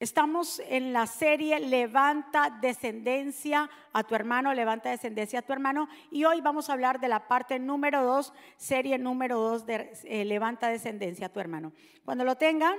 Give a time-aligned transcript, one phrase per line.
[0.00, 5.90] Estamos en la serie Levanta descendencia a tu hermano, levanta descendencia a tu hermano.
[6.10, 10.24] Y hoy vamos a hablar de la parte número dos, serie número dos de eh,
[10.24, 11.74] Levanta descendencia a tu hermano.
[12.02, 12.78] Cuando lo tengan,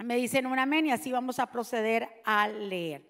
[0.00, 3.08] me dicen un amén y así vamos a proceder a leer.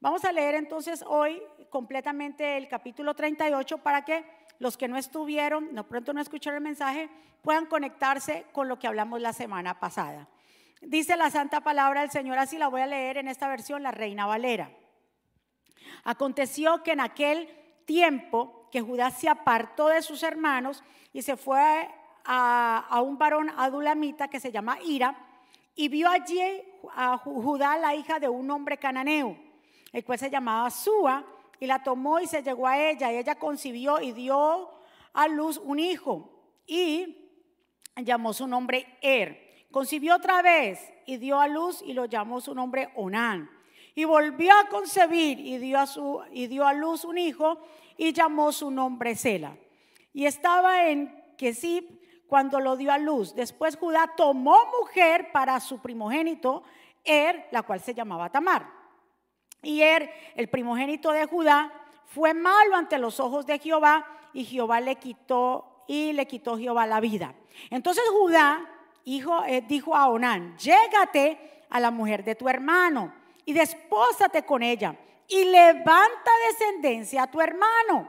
[0.00, 4.22] Vamos a leer entonces hoy completamente el capítulo 38 para que
[4.58, 7.08] los que no estuvieron, no pronto no escucharon el mensaje,
[7.40, 10.28] puedan conectarse con lo que hablamos la semana pasada.
[10.86, 13.90] Dice la santa palabra del Señor, así la voy a leer en esta versión, la
[13.90, 14.70] Reina Valera.
[16.04, 17.48] Aconteció que en aquel
[17.86, 21.88] tiempo que Judá se apartó de sus hermanos y se fue
[22.24, 25.16] a, un varón adulamita que se llama Ira,
[25.76, 26.40] y vio allí
[26.94, 29.36] a Judá, la hija de un hombre cananeo,
[29.92, 31.24] el cual se llamaba Súa,
[31.58, 34.70] y la tomó y se llegó a ella, y ella concibió y dio
[35.12, 36.30] a luz un hijo,
[36.66, 37.30] y
[37.96, 39.43] llamó su nombre Er.
[39.74, 43.50] Concibió otra vez y dio a luz y lo llamó su nombre Onán.
[43.96, 47.58] Y volvió a concebir y dio a, su, y dio a luz un hijo
[47.96, 49.56] y llamó su nombre Sela.
[50.12, 51.86] Y estaba en Kesib
[52.28, 53.34] cuando lo dio a luz.
[53.34, 56.62] Después Judá tomó mujer para su primogénito,
[57.02, 58.70] Er, la cual se llamaba Tamar.
[59.60, 61.72] Y Er, el primogénito de Judá,
[62.06, 66.86] fue malo ante los ojos de Jehová y Jehová le quitó y le quitó Jehová
[66.86, 67.34] la vida.
[67.70, 68.70] Entonces Judá
[69.04, 73.12] hijo, eh, dijo a Onán, llégate a la mujer de tu hermano
[73.44, 74.96] y despósate con ella
[75.28, 78.08] y levanta descendencia a tu hermano.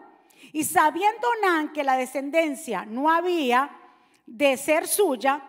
[0.52, 3.70] Y sabiendo Onán que la descendencia no había
[4.26, 5.42] de ser suya,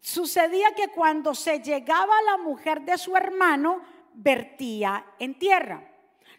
[0.00, 3.80] sucedía que cuando se llegaba a la mujer de su hermano,
[4.14, 5.88] vertía en tierra.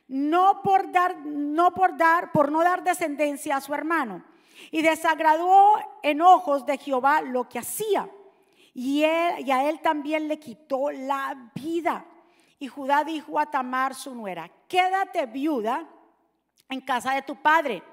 [0.07, 4.23] No por dar, no por dar, por no dar descendencia a su hermano.
[4.69, 8.07] Y desagradó en ojos de Jehová lo que hacía
[8.73, 12.05] y, a él también le quitó la vida.
[12.59, 15.87] Y Judá dijo a Tamar, su nuera, quédate viuda
[16.69, 17.83] en casa de tu padre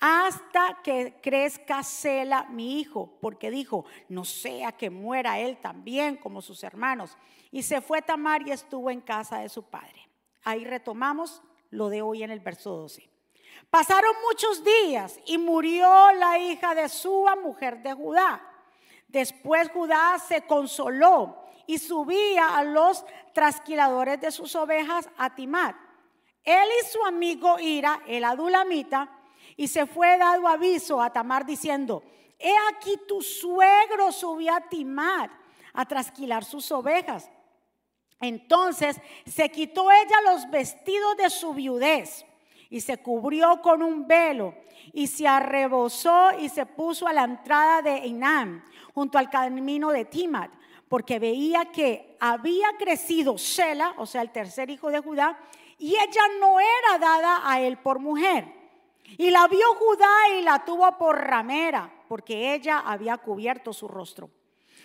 [0.00, 6.40] hasta que crezca Sela, mi hijo, porque dijo, no sea que muera él también como
[6.40, 7.16] sus hermanos.
[7.50, 10.08] Y se fue Tamar y estuvo en casa de su padre.
[10.42, 13.08] Ahí retomamos lo de hoy en el verso 12.
[13.68, 18.49] Pasaron muchos días y murió la hija de Suba, mujer de Judá.
[19.10, 25.74] Después Judá se consoló y subía a los trasquiladores de sus ovejas a Timat.
[26.44, 29.10] Él y su amigo Ira, el adulamita,
[29.56, 32.04] y se fue dado aviso a Tamar diciendo,
[32.38, 35.30] he aquí tu suegro subió a Timat
[35.72, 37.28] a trasquilar sus ovejas.
[38.20, 42.24] Entonces se quitó ella los vestidos de su viudez
[42.68, 44.54] y se cubrió con un velo
[44.92, 48.62] y se arrebozó y se puso a la entrada de Inam
[49.00, 50.50] junto al camino de Timat,
[50.86, 55.38] porque veía que había crecido Shela, o sea, el tercer hijo de Judá,
[55.78, 58.44] y ella no era dada a él por mujer.
[59.16, 64.28] Y la vio Judá y la tuvo por ramera, porque ella había cubierto su rostro.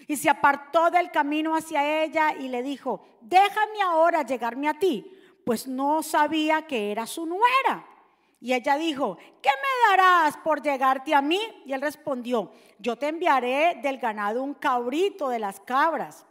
[0.08, 5.12] Y se apartó del camino hacia ella y le dijo, déjame ahora llegarme a ti,
[5.44, 7.86] pues no sabía que era su nuera.
[8.40, 11.40] Y ella dijo, ¿qué me darás por llegarte a mí?
[11.66, 16.26] Y él respondió, yo te enviaré del ganado un cabrito de las cabras.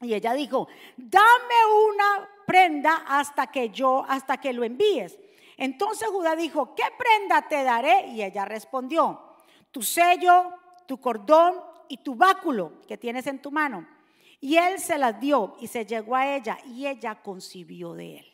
[0.00, 1.54] Y ella dijo, dame
[1.88, 5.18] una prenda hasta que yo, hasta que lo envíes.
[5.56, 8.08] Entonces Judá dijo, ¿qué prenda te daré?
[8.08, 9.20] Y ella respondió,
[9.70, 10.52] tu sello,
[10.86, 11.54] tu cordón
[11.88, 13.86] y tu báculo que tienes en tu mano.
[14.40, 18.31] Y él se las dio y se llegó a ella y ella concibió de él.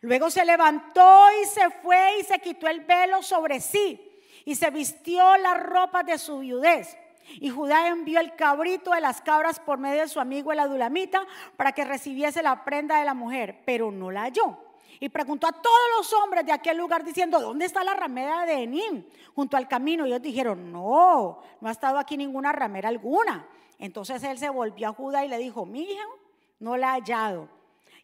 [0.00, 4.00] Luego se levantó y se fue y se quitó el velo sobre sí
[4.44, 6.96] y se vistió la ropa de su viudez.
[7.34, 11.26] Y Judá envió el cabrito de las cabras por medio de su amigo el adulamita
[11.56, 14.56] para que recibiese la prenda de la mujer, pero no la halló.
[15.00, 18.62] Y preguntó a todos los hombres de aquel lugar diciendo, ¿dónde está la ramera de
[18.62, 19.04] Enim?
[19.34, 20.06] Junto al camino.
[20.06, 23.46] Y ellos dijeron, no, no ha estado aquí ninguna ramera alguna.
[23.78, 26.18] Entonces él se volvió a Judá y le dijo, mi hijo,
[26.58, 27.48] no la ha hallado.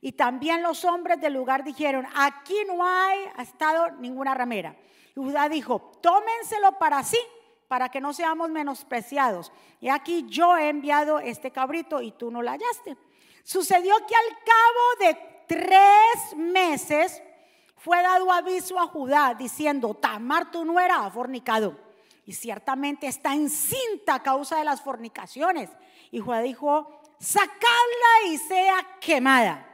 [0.04, 4.76] Y también los hombres del lugar dijeron, aquí no hay, ha estado ninguna ramera.
[5.16, 7.18] Y Judá dijo, tómenselo para sí,
[7.68, 9.50] para que no seamos menospreciados.
[9.80, 12.98] Y aquí yo he enviado este cabrito y tú no lo hallaste.
[13.44, 17.22] Sucedió que al cabo de tres meses
[17.78, 21.78] fue dado aviso a Judá diciendo, Tamar tu nuera ha fornicado.
[22.26, 25.70] Y ciertamente está encinta a causa de las fornicaciones.
[26.10, 29.70] Y Judá dijo, sacadla y sea quemada.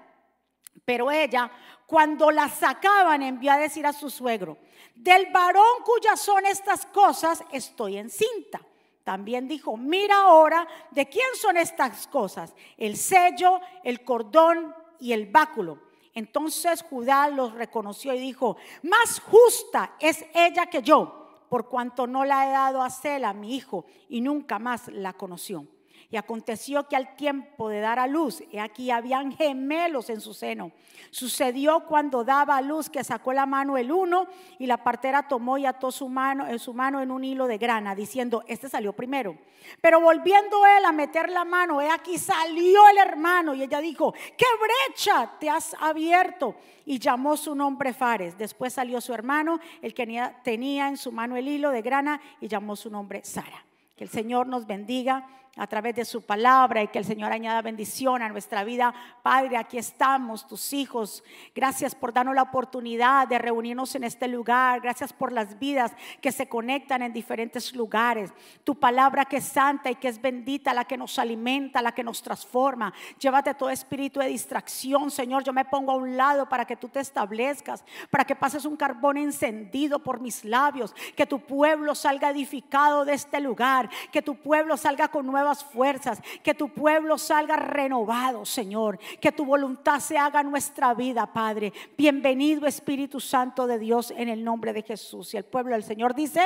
[0.84, 1.50] Pero ella,
[1.86, 4.58] cuando la sacaban, envió a decir a su suegro,
[4.94, 8.60] del varón cuyas son estas cosas, estoy encinta.
[9.04, 15.26] También dijo, mira ahora de quién son estas cosas, el sello, el cordón y el
[15.26, 15.78] báculo.
[16.14, 22.24] Entonces Judá los reconoció y dijo, más justa es ella que yo, por cuanto no
[22.24, 25.66] la he dado a Sela, mi hijo, y nunca más la conoció.
[26.10, 30.34] Y aconteció que al tiempo de dar a luz, y aquí habían gemelos en su
[30.34, 30.72] seno.
[31.10, 34.26] Sucedió cuando daba a luz que sacó la mano el uno
[34.58, 37.58] y la partera tomó y ató su mano, en su mano en un hilo de
[37.58, 39.36] grana, diciendo, este salió primero.
[39.80, 44.12] Pero volviendo él a meter la mano, he aquí salió el hermano y ella dijo,
[44.12, 46.56] ¿qué brecha te has abierto?
[46.86, 48.36] Y llamó su nombre Fares.
[48.36, 52.48] Después salió su hermano, el que tenía en su mano el hilo de grana y
[52.48, 53.64] llamó su nombre Sara.
[53.96, 57.60] Que el Señor nos bendiga a través de su palabra y que el Señor añada
[57.62, 58.94] bendición a nuestra vida.
[59.22, 61.24] Padre, aquí estamos, tus hijos.
[61.54, 64.80] Gracias por darnos la oportunidad de reunirnos en este lugar.
[64.80, 68.32] Gracias por las vidas que se conectan en diferentes lugares.
[68.64, 72.04] Tu palabra que es santa y que es bendita, la que nos alimenta, la que
[72.04, 72.92] nos transforma.
[73.18, 75.42] Llévate todo espíritu de distracción, Señor.
[75.42, 78.76] Yo me pongo a un lado para que tú te establezcas, para que pases un
[78.76, 84.36] carbón encendido por mis labios, que tu pueblo salga edificado de este lugar, que tu
[84.36, 90.18] pueblo salga con nuevas fuerzas, que tu pueblo salga renovado, Señor, que tu voluntad se
[90.18, 91.72] haga nuestra vida, Padre.
[91.96, 95.32] Bienvenido Espíritu Santo de Dios en el nombre de Jesús.
[95.32, 96.42] Y el pueblo del Señor dice,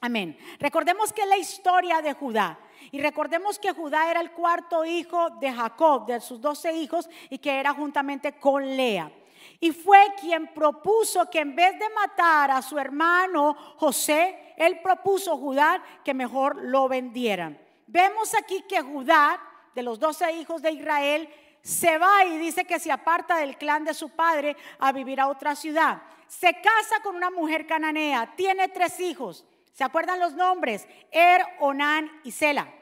[0.00, 0.36] amén.
[0.58, 2.58] Recordemos que la historia de Judá.
[2.90, 7.38] Y recordemos que Judá era el cuarto hijo de Jacob, de sus doce hijos, y
[7.38, 9.12] que era juntamente con Lea.
[9.60, 15.36] Y fue quien propuso que en vez de matar a su hermano José, él propuso
[15.38, 19.40] Judá que mejor lo vendieran vemos aquí que Judá,
[19.74, 21.28] de los doce hijos de Israel,
[21.62, 25.28] se va y dice que se aparta del clan de su padre a vivir a
[25.28, 26.02] otra ciudad.
[26.28, 29.44] Se casa con una mujer cananea, tiene tres hijos.
[29.72, 30.86] ¿Se acuerdan los nombres?
[31.10, 32.72] Er, Onán y Sela.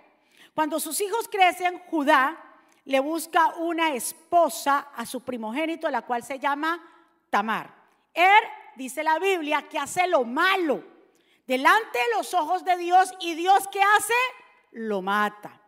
[0.55, 2.39] Cuando sus hijos crecen, Judá
[2.85, 6.81] le busca una esposa a su primogénito, la cual se llama
[7.31, 7.75] Tamar.
[8.13, 8.43] Er,
[8.77, 10.85] dice la Biblia, que hace lo malo
[11.47, 14.15] delante de los ojos de Dios y Dios que hace
[14.75, 15.61] lo mata.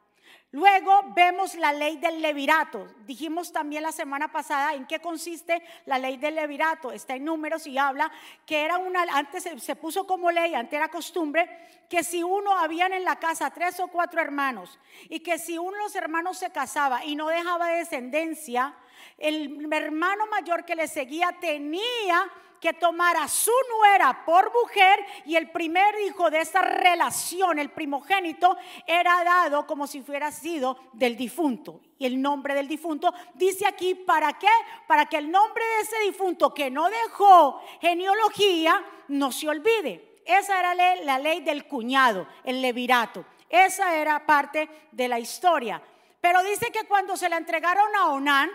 [0.53, 2.87] Luego vemos la ley del levirato.
[3.05, 6.93] Dijimos también la semana pasada en qué consiste la ley del levirato.
[6.93, 8.11] Está en números y habla
[8.47, 11.47] que era una, antes se, puso como ley, antes era costumbre,
[11.91, 15.73] que si uno habían en la casa tres o cuatro hermanos y que si uno
[15.73, 18.75] de los hermanos se casaba y no dejaba descendencia,
[19.19, 22.31] el hermano mayor que le seguía tenía
[22.67, 27.71] que tomar a su nuera por mujer y el primer hijo de esa relación, el
[27.71, 28.57] primogénito,
[28.89, 31.81] era dado como si fuera sido del difunto.
[31.97, 34.49] Y el nombre del difunto dice aquí, ¿para qué?
[34.89, 40.17] Para que el nombre de ese difunto que no dejó genealogía no se olvide.
[40.25, 43.25] Esa era la ley del cuñado, el levirato.
[43.49, 45.81] Esa era parte de la historia.
[46.21, 48.51] Pero dice que cuando se la entregaron a Onán,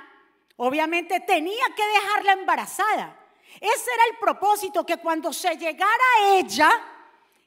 [0.57, 3.20] obviamente tenía que dejarla embarazada.
[3.59, 6.69] Ese era el propósito, que cuando se llegara a ella,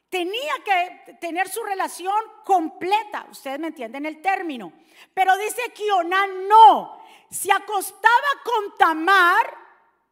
[0.09, 3.25] tenía que tener su relación completa.
[3.29, 4.71] Ustedes me entienden el término.
[5.13, 7.03] Pero dice que Onán no.
[7.29, 9.57] Se acostaba con Tamar,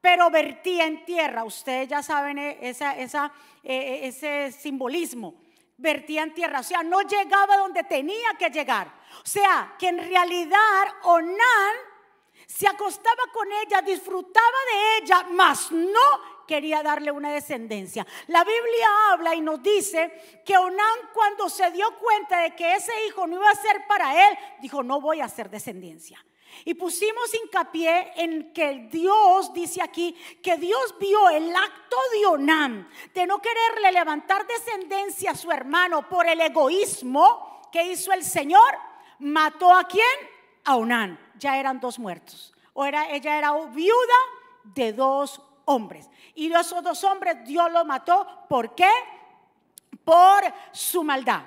[0.02, 1.44] pero vertía en tierra.
[1.44, 3.32] Ustedes ya saben eh, esa,
[3.64, 5.36] eh, ese simbolismo.
[5.78, 6.60] Vertía en tierra.
[6.60, 8.88] O sea, no llegaba donde tenía que llegar.
[9.24, 11.93] O sea, que en realidad Onán
[12.56, 18.06] se acostaba con ella, disfrutaba de ella, mas no quería darle una descendencia.
[18.28, 22.92] La Biblia habla y nos dice que Onán cuando se dio cuenta de que ese
[23.08, 26.24] hijo no iba a ser para él, dijo, no voy a hacer descendencia.
[26.64, 32.88] Y pusimos hincapié en que Dios dice aquí que Dios vio el acto de Onán
[33.16, 38.78] de no quererle levantar descendencia a su hermano por el egoísmo que hizo el Señor.
[39.18, 40.06] Mató a quién?
[40.66, 42.54] A Onán ya eran dos muertos.
[42.74, 44.20] O era, ella era viuda
[44.64, 46.10] de dos hombres.
[46.36, 48.46] Y esos dos hombres Dios lo mató.
[48.50, 48.90] ¿Por qué?
[50.04, 51.44] Por su maldad.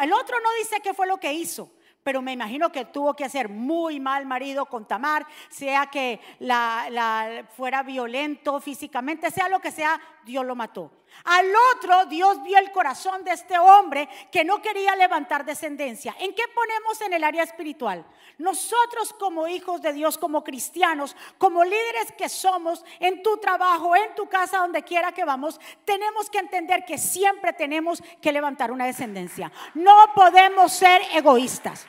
[0.00, 1.70] El otro no dice qué fue lo que hizo
[2.06, 7.44] pero me imagino que tuvo que hacer muy mal marido con Tamar, sea que la,
[7.56, 10.92] fuera violento físicamente, sea lo que sea, Dios lo mató.
[11.24, 16.14] Al otro, Dios vio el corazón de este hombre que no quería levantar descendencia.
[16.18, 18.04] ¿En qué ponemos en el área espiritual?
[18.38, 24.14] Nosotros como hijos de Dios, como cristianos, como líderes que somos, en tu trabajo, en
[24.14, 28.86] tu casa, donde quiera que vamos, tenemos que entender que siempre tenemos que levantar una
[28.86, 29.50] descendencia.
[29.74, 31.86] No podemos ser egoístas.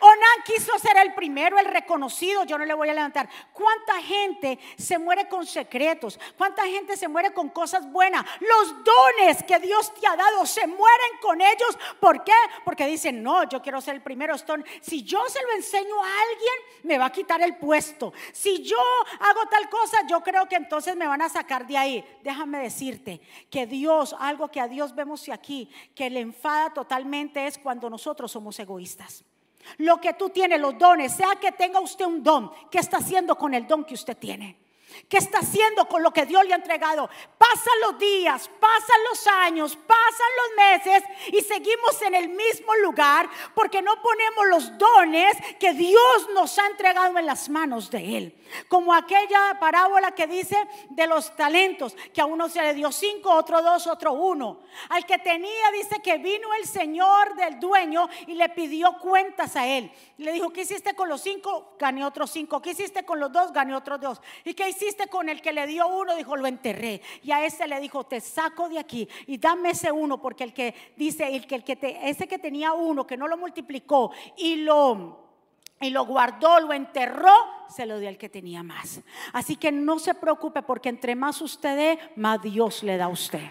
[0.00, 3.28] Onán quiso ser el primero, el reconocido, yo no le voy a levantar.
[3.52, 6.18] ¿Cuánta gente se muere con secretos?
[6.36, 8.24] ¿Cuánta gente se muere con cosas buenas?
[8.40, 11.78] Los dones que Dios te ha dado se mueren con ellos.
[12.00, 12.32] ¿Por qué?
[12.64, 14.34] Porque dicen, no, yo quiero ser el primero.
[14.80, 18.12] Si yo se lo enseño a alguien, me va a quitar el puesto.
[18.32, 18.78] Si yo
[19.20, 22.18] hago tal cosa, yo creo que entonces me van a sacar de ahí.
[22.22, 27.58] Déjame decirte que Dios, algo que a Dios vemos aquí, que le enfada totalmente es
[27.58, 29.24] cuando nosotros somos egoístas.
[29.76, 33.36] Lo que tú tienes, los dones, sea que tenga usted un don, ¿qué está haciendo
[33.36, 34.56] con el don que usted tiene?
[35.08, 37.08] ¿Qué está haciendo con lo que Dios le ha entregado?
[37.36, 43.28] Pasan los días, pasan los años, pasan los meses y seguimos en el mismo lugar
[43.54, 48.37] porque no ponemos los dones que Dios nos ha entregado en las manos de Él.
[48.68, 50.56] Como aquella parábola que dice
[50.90, 54.60] de los talentos, que a uno se le dio cinco, otro dos, otro uno.
[54.90, 59.66] Al que tenía dice que vino el Señor del dueño y le pidió cuentas a
[59.66, 59.90] Él.
[60.18, 61.74] Le dijo, ¿qué hiciste con los cinco?
[61.78, 62.60] Gané otros cinco.
[62.60, 63.52] ¿Qué hiciste con los dos?
[63.52, 64.20] Gané otros dos.
[64.44, 64.98] ¿Y qué hiciste?
[65.06, 66.14] con el que le dio uno?
[66.16, 67.00] Dijo, lo enterré.
[67.22, 70.52] Y a ese le dijo, te saco de aquí y dame ese uno, porque el
[70.52, 74.56] que dice, el que, el que ese que tenía uno, que no lo multiplicó y
[74.56, 75.27] lo
[75.80, 77.32] y lo guardó, lo enterró,
[77.68, 79.00] se lo dio al que tenía más.
[79.32, 83.08] Así que no se preocupe porque entre más usted dé, más Dios le da a
[83.08, 83.50] usted.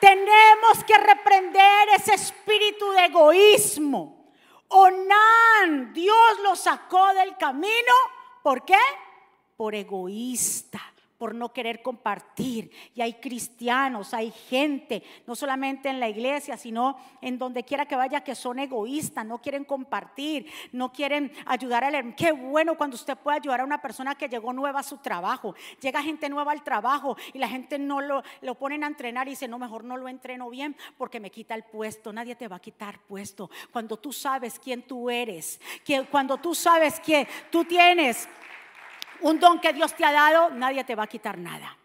[0.00, 4.32] Tenemos que reprender ese espíritu de egoísmo.
[4.68, 7.92] Onan, Dios lo sacó del camino.
[8.42, 8.78] ¿Por qué?
[9.62, 10.91] por egoísta,
[11.22, 12.72] por no querer compartir.
[12.96, 17.94] Y hay cristianos, hay gente, no solamente en la iglesia, sino en donde quiera que
[17.94, 22.16] vaya, que son egoístas, no quieren compartir, no quieren ayudar a leer.
[22.16, 25.54] Qué bueno cuando usted puede ayudar a una persona que llegó nueva a su trabajo.
[25.80, 29.30] Llega gente nueva al trabajo y la gente no lo, lo ponen a entrenar y
[29.30, 32.12] dice, no, mejor no lo entreno bien porque me quita el puesto.
[32.12, 33.48] Nadie te va a quitar puesto.
[33.70, 38.28] Cuando tú sabes quién tú eres, que cuando tú sabes que tú tienes
[39.22, 41.76] un don que Dios te ha dado, nadie te va a quitar nada.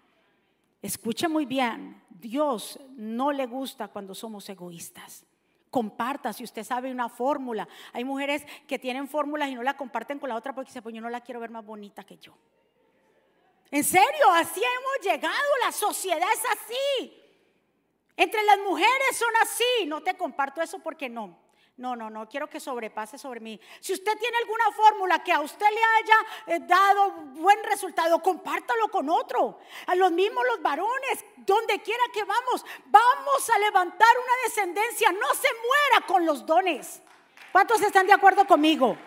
[0.82, 5.26] Escuche muy bien, Dios no le gusta cuando somos egoístas.
[5.70, 7.68] Comparta si usted sabe una fórmula.
[7.94, 10.96] Hay mujeres que tienen fórmulas y no la comparten con la otra porque se pues
[10.96, 12.34] yo no la quiero ver más bonita que yo.
[13.70, 15.36] En serio, así hemos llegado.
[15.66, 17.24] La sociedad es así.
[18.16, 19.86] Entre las mujeres son así.
[19.86, 21.38] No te comparto eso porque no.
[21.78, 23.60] No, no, no, quiero que sobrepase sobre mí.
[23.80, 28.88] Si usted tiene alguna fórmula que a usted le haya eh, dado buen resultado, compártalo
[28.88, 29.60] con otro.
[29.86, 35.12] A los mismos los varones, donde quiera que vamos, vamos a levantar una descendencia.
[35.12, 37.00] No se muera con los dones.
[37.52, 38.98] ¿Cuántos están de acuerdo conmigo?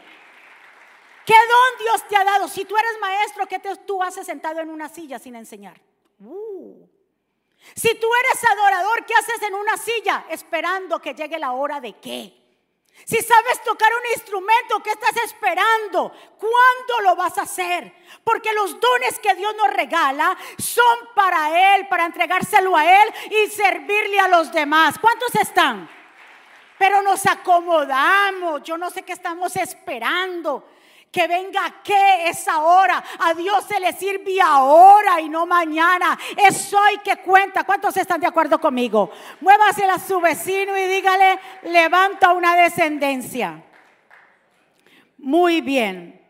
[1.27, 2.47] ¿Qué don Dios te ha dado?
[2.47, 5.81] Si tú eres maestro, ¿qué te, tú haces sentado en una silla sin enseñar?
[6.21, 6.87] Uh.
[7.75, 11.95] Si tú eres adorador, ¿qué haces en una silla esperando que llegue la hora de
[11.95, 12.40] qué?
[13.05, 16.13] Si sabes tocar un instrumento, ¿qué estás esperando?
[16.39, 17.93] ¿Cuándo lo vas a hacer?
[18.23, 23.51] Porque los dones que Dios nos regala son para Él, para entregárselo a Él y
[23.51, 24.97] servirle a los demás.
[25.01, 25.89] ¿Cuántos están?
[26.79, 30.65] Pero nos acomodamos, yo no sé qué estamos esperando
[31.11, 33.03] que venga que es ahora.
[33.19, 36.19] A Dios se le sirve ahora y no mañana.
[36.37, 37.65] Es hoy que cuenta.
[37.65, 39.11] ¿Cuántos están de acuerdo conmigo?
[39.41, 43.65] Muévase a su vecino y dígale, levanta una descendencia.
[45.19, 46.21] Muy bien.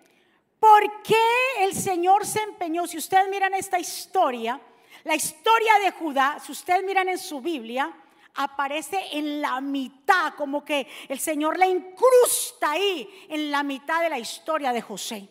[0.58, 1.24] ¿Por qué
[1.60, 2.86] el Señor se empeñó?
[2.86, 4.60] Si ustedes miran esta historia,
[5.04, 7.90] la historia de Judá, si ustedes miran en su Biblia,
[8.34, 14.10] aparece en la mitad, como que el Señor la incrusta ahí, en la mitad de
[14.10, 15.28] la historia de José.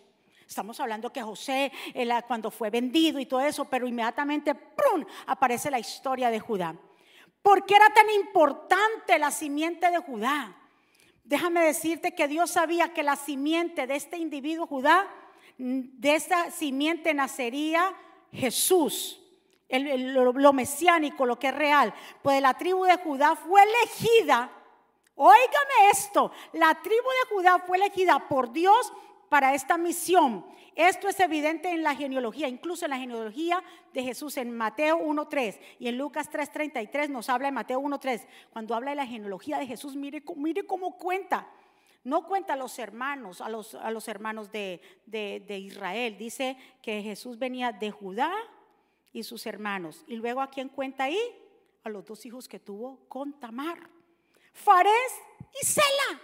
[0.48, 1.72] Estamos hablando que José,
[2.28, 4.56] cuando fue vendido y todo eso, pero inmediatamente
[5.28, 6.76] aparece la historia de Judá.
[7.44, 10.56] ¿Por qué era tan importante la simiente de Judá?
[11.24, 15.08] Déjame decirte que Dios sabía que la simiente de este individuo Judá,
[15.58, 17.94] de esa simiente nacería
[18.32, 19.22] Jesús
[19.70, 21.94] lo, mesiánico, lo que es real.
[22.22, 24.52] Pues la tribu de Judá fue elegida,
[25.16, 28.92] óigame esto, la tribu de Judá fue elegida por Dios
[29.30, 30.46] para esta misión.
[30.76, 33.62] Esto es evidente en la genealogía, incluso en la genealogía
[33.94, 38.26] de Jesús en Mateo 1.3 y en Lucas 3.33 nos habla en Mateo 1.3.
[38.54, 41.48] Cuando habla de la genealogía de Jesús, mire, mire cómo cuenta.
[42.06, 46.18] No cuenta a los hermanos, a los, a los hermanos de, de Israel.
[46.18, 48.32] Dice que Jesús venía de Judá,
[49.14, 50.04] y sus hermanos.
[50.08, 51.20] Y luego a quién cuenta ahí?
[51.84, 53.90] A los dos hijos que tuvo con Tamar,
[54.54, 55.14] Fares
[55.62, 56.22] y Sela.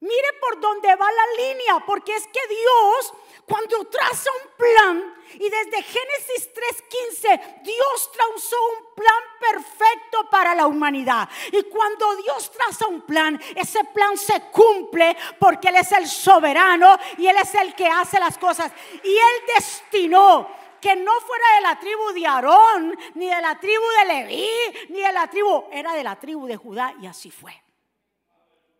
[0.00, 3.14] Mire por dónde va la línea, porque es que Dios,
[3.46, 10.66] cuando traza un plan y desde Génesis 3:15 Dios trazó un plan perfecto para la
[10.66, 11.26] humanidad.
[11.50, 16.98] Y cuando Dios traza un plan, ese plan se cumple porque Él es el soberano
[17.16, 18.70] y Él es el que hace las cosas.
[19.02, 23.84] Y Él destinó que no fuera de la tribu de Aarón, ni de la tribu
[24.00, 24.46] de Leví,
[24.90, 27.54] ni de la tribu, era de la tribu de Judá y así fue.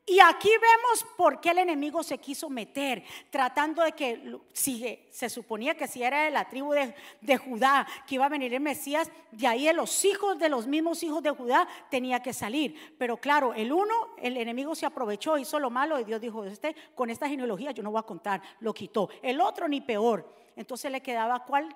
[0.04, 5.30] Y aquí vemos por qué el enemigo se quiso meter, tratando de que, si se
[5.30, 8.60] suponía que si era de la tribu de, de, Judá, que iba a venir el
[8.60, 12.94] Mesías, de ahí de los hijos de los mismos hijos de Judá tenía que salir.
[12.98, 16.76] Pero claro, el uno, el enemigo se aprovechó, hizo lo malo y Dios dijo, este,
[16.94, 19.08] con esta genealogía yo no voy a contar, lo quitó.
[19.22, 20.44] El otro ni peor.
[20.54, 21.74] Entonces le quedaba cuál,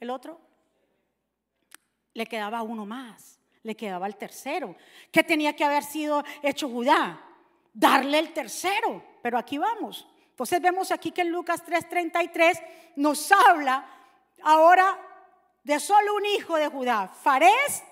[0.00, 0.40] el otro,
[2.14, 4.76] le quedaba uno más, le quedaba el tercero,
[5.10, 7.22] que tenía que haber sido hecho Judá
[7.72, 9.02] darle el tercero.
[9.22, 10.06] Pero aquí vamos.
[10.30, 12.62] Entonces vemos aquí que en Lucas 3:33
[12.96, 13.86] nos habla
[14.42, 14.98] ahora
[15.62, 17.82] de solo un hijo de Judá, Farés,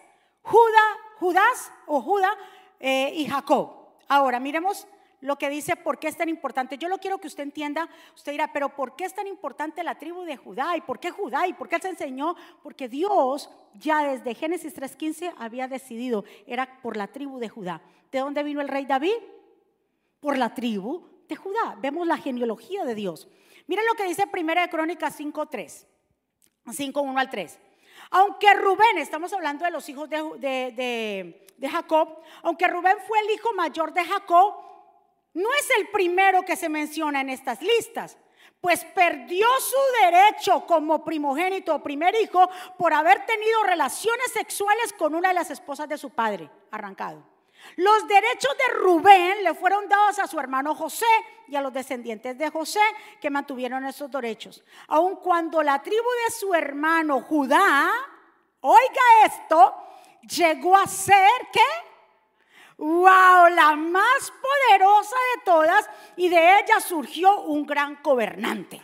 [0.42, 2.36] Judá, Judas o Judá
[2.78, 3.88] eh, y Jacob.
[4.08, 4.86] Ahora miremos
[5.24, 6.78] lo que dice por qué es tan importante.
[6.78, 7.88] Yo lo quiero que usted entienda.
[8.14, 10.76] Usted dirá, pero ¿por qué es tan importante la tribu de Judá?
[10.76, 11.46] ¿Y por qué Judá?
[11.46, 12.36] ¿Y por qué él se enseñó?
[12.62, 17.80] Porque Dios ya desde Génesis 3.15 había decidido, era por la tribu de Judá.
[18.12, 19.14] ¿De dónde vino el rey David?
[20.24, 21.76] por la tribu de Judá.
[21.82, 23.28] Vemos la genealogía de Dios.
[23.66, 25.84] Miren lo que dice Primera de Crónicas 5.3,
[26.64, 27.58] 5.1 al 3.
[28.10, 33.52] Aunque Rubén, estamos hablando de los hijos de, de Jacob, aunque Rubén fue el hijo
[33.52, 34.54] mayor de Jacob,
[35.34, 38.16] no es el primero que se menciona en estas listas,
[38.60, 42.48] pues perdió su derecho como primogénito o primer hijo
[42.78, 47.22] por haber tenido relaciones sexuales con una de las esposas de su padre, arrancado.
[47.76, 51.06] Los derechos de Rubén le fueron dados a su hermano José
[51.48, 52.80] y a los descendientes de José
[53.20, 54.62] que mantuvieron esos derechos.
[54.88, 57.90] Aun cuando la tribu de su hermano Judá,
[58.60, 59.74] oiga esto,
[60.22, 61.60] llegó a ser ¿qué?
[62.76, 68.82] Wow, la más poderosa de todas y de ella surgió un gran gobernante.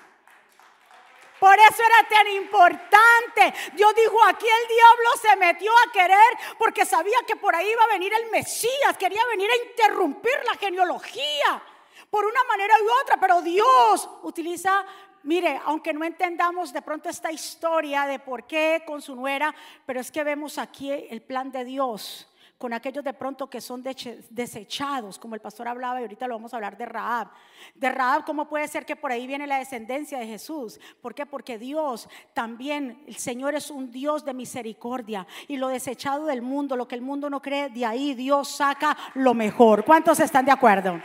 [1.41, 3.55] Por eso era tan importante.
[3.73, 7.83] Dios dijo, aquí el diablo se metió a querer porque sabía que por ahí iba
[7.83, 11.63] a venir el Mesías, quería venir a interrumpir la genealogía
[12.11, 14.85] por una manera u otra, pero Dios utiliza
[15.23, 20.01] Mire, aunque no entendamos de pronto esta historia de por qué con su nuera, pero
[20.01, 22.27] es que vemos aquí el plan de Dios
[22.61, 26.53] con aquellos de pronto que son desechados, como el pastor hablaba y ahorita lo vamos
[26.53, 27.29] a hablar de Raab.
[27.75, 30.79] De Raab, ¿cómo puede ser que por ahí viene la descendencia de Jesús?
[31.01, 31.25] ¿Por qué?
[31.25, 36.77] Porque Dios también, el Señor es un Dios de misericordia y lo desechado del mundo,
[36.77, 39.83] lo que el mundo no cree, de ahí Dios saca lo mejor.
[39.83, 41.01] ¿Cuántos están de acuerdo?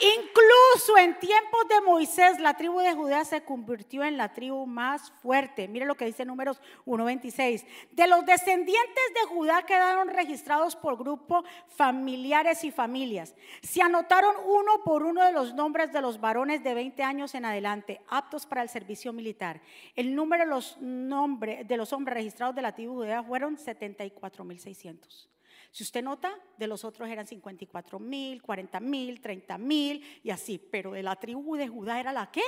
[0.00, 5.10] Incluso en tiempos de Moisés, la tribu de Judá se convirtió en la tribu más
[5.22, 5.66] fuerte.
[5.66, 7.66] Mire lo que dice números 1.26.
[7.90, 13.34] De los descendientes de Judá quedaron registrados por grupo familiares y familias.
[13.60, 17.44] Se anotaron uno por uno de los nombres de los varones de 20 años en
[17.44, 19.60] adelante, aptos para el servicio militar.
[19.96, 23.56] El número de los, nombres, de los hombres registrados de la tribu de Judá fueron
[23.56, 25.28] 74.600.
[25.78, 30.58] Si usted nota, de los otros eran 54 mil, 40 mil, 30 mil y así,
[30.58, 32.42] pero de la tribu de Judá era la que,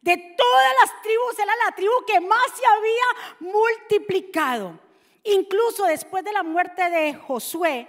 [0.00, 4.80] de todas las tribus era la tribu que más se había multiplicado.
[5.22, 7.86] Incluso después de la muerte de Josué,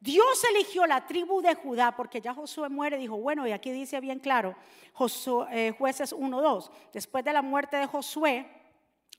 [0.00, 4.00] Dios eligió la tribu de Judá porque ya Josué muere, dijo, bueno, y aquí dice
[4.00, 4.56] bien claro,
[4.94, 8.46] Josué, eh, jueces 1.2, después de la muerte de Josué,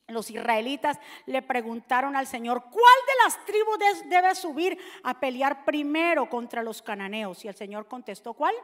[0.08, 6.28] los israelitas le preguntaron al Señor, ¿cuál de las tribus debe subir a pelear primero
[6.28, 7.44] contra los cananeos?
[7.44, 8.54] Y el Señor contestó, ¿cuál?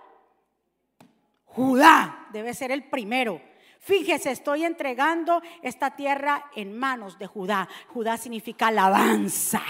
[1.44, 3.40] Judá debe ser el primero.
[3.80, 7.68] Fíjese, estoy entregando esta tierra en manos de Judá.
[7.88, 9.62] Judá significa alabanza.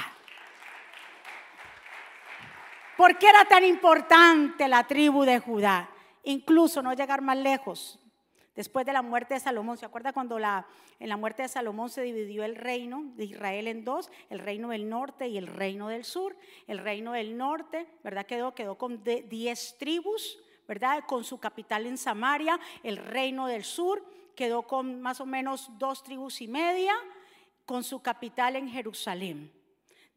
[2.99, 5.89] ¿Por qué era tan importante la tribu de Judá?
[6.25, 8.02] Incluso no llegar más lejos.
[8.55, 10.67] Después de la muerte de Salomón, ¿se acuerda cuando la,
[11.01, 14.11] en la muerte de Salomón se dividió el reino de Israel en dos?
[14.29, 16.37] El reino del norte y el reino del sur.
[16.67, 18.27] El reino del norte, ¿verdad?
[18.27, 20.39] Quedó, quedó con diez tribus,
[20.69, 21.05] ¿verdad?
[21.07, 22.61] Con su capital en Samaria.
[22.83, 24.05] El reino del sur
[24.37, 26.93] quedó con más o menos dos tribus y media,
[27.65, 29.62] con su capital en Jerusalén.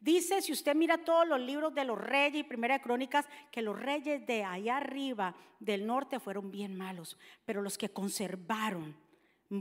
[0.06, 3.60] Dice, si usted mira todos los libros de los reyes y primera de crónicas, que
[3.60, 8.96] los reyes de allá arriba del norte fueron bien malos, pero los que conservaron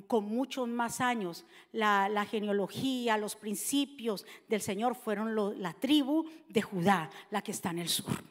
[0.05, 7.09] con muchos más años la, genealogía, los principios del Señor fueron la tribu de Judá,
[7.31, 8.23] la que está en el sur.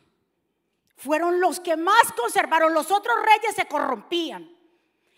[0.94, 4.48] Fueron los que más conservaron, los otros reyes se corrompían.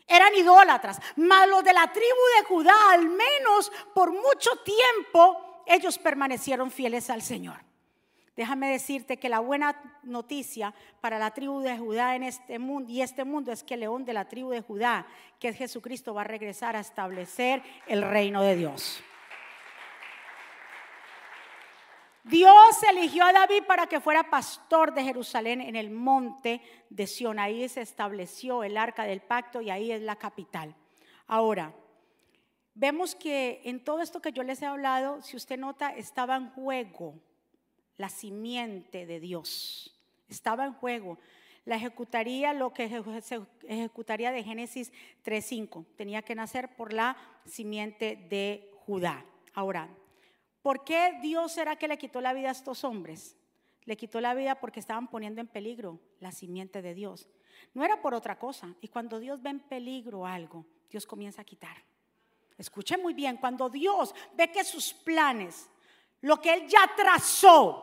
[0.07, 5.99] Eran idólatras, mas los de la tribu de Judá, al menos por mucho tiempo, ellos
[5.99, 7.67] permanecieron fieles al Señor.
[8.37, 13.01] Déjame decirte que la buena noticia para la tribu de Judá en este mundo y
[13.01, 15.07] este mundo es que el león de la tribu de Judá,
[15.41, 19.03] que es Jesucristo, va a regresar a establecer el reino de Dios.
[22.25, 27.39] Dios eligió a David para que fuera pastor de Jerusalén en el monte de Sión.
[27.39, 30.75] Ahí se estableció el arca del pacto y ahí es la capital.
[31.29, 31.73] Ahora,
[32.77, 36.51] vemos que en todo esto que yo les he hablado, si usted nota, estaba en
[36.51, 37.19] juego
[37.97, 39.99] la simiente de Dios.
[40.29, 41.19] Estaba en juego.
[41.65, 42.89] La ejecutaría lo que
[43.23, 44.93] se ejecutaría de Génesis
[45.25, 45.85] 3.5.
[45.97, 49.25] Tenía que nacer por la simiente de Judá.
[49.53, 49.89] Ahora,
[50.67, 53.37] ¿Por qué Dios será que le quitó la vida a estos hombres?
[53.85, 57.29] Le quitó la vida porque estaban poniendo en peligro la simiente de Dios.
[57.73, 58.75] No era por otra cosa.
[58.81, 61.77] Y cuando Dios ve en peligro algo, Dios comienza a quitar.
[62.59, 65.69] Escuche muy bien, cuando Dios ve que sus planes,
[66.23, 67.83] lo que Él ya trazó,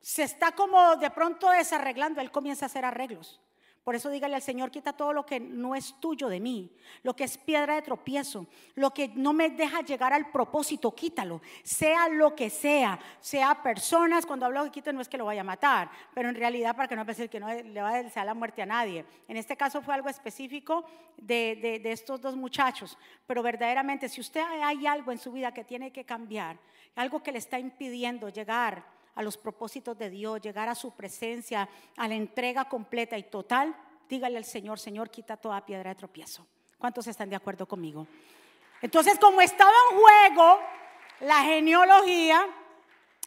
[0.00, 3.40] se está como de pronto desarreglando, Él comienza a hacer arreglos.
[3.84, 6.70] Por eso dígale al Señor, quita todo lo que no es tuyo de mí,
[7.02, 11.42] lo que es piedra de tropiezo, lo que no me deja llegar al propósito, quítalo,
[11.64, 15.40] sea lo que sea, sea personas, cuando hablo de quito no es que lo vaya
[15.40, 18.24] a matar, pero en realidad para que no decir que no le va a desear
[18.24, 19.04] la muerte a nadie.
[19.26, 20.84] En este caso fue algo específico
[21.16, 25.90] de estos dos muchachos, pero verdaderamente si usted hay algo en su vida que tiene
[25.90, 26.56] que cambiar,
[26.94, 31.68] algo que le está impidiendo llegar a los propósitos de Dios, llegar a su presencia,
[31.96, 33.74] a la entrega completa y total,
[34.08, 36.46] dígale al Señor, Señor, quita toda piedra de tropiezo.
[36.78, 38.06] ¿Cuántos están de acuerdo conmigo?
[38.80, 40.60] Entonces, como estaba en juego
[41.20, 42.46] la genealogía,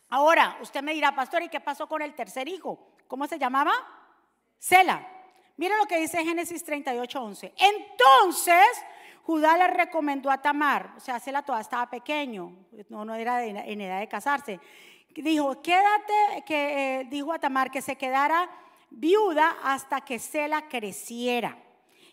[0.09, 2.91] ahora usted me dirá, pastor, ¿y qué pasó con el tercer hijo?
[3.07, 3.73] ¿Cómo se llamaba?
[4.57, 5.07] Sela.
[5.57, 7.53] Mira lo que dice Génesis 38, 11.
[7.57, 8.67] Entonces,
[9.23, 12.51] Judá le recomendó a Tamar, o sea, Sela todavía estaba pequeño,
[12.89, 14.59] no, no era en edad de casarse
[15.15, 18.49] dijo, quédate, que eh, dijo a Tamar que se quedara
[18.89, 21.57] viuda hasta que Sela creciera.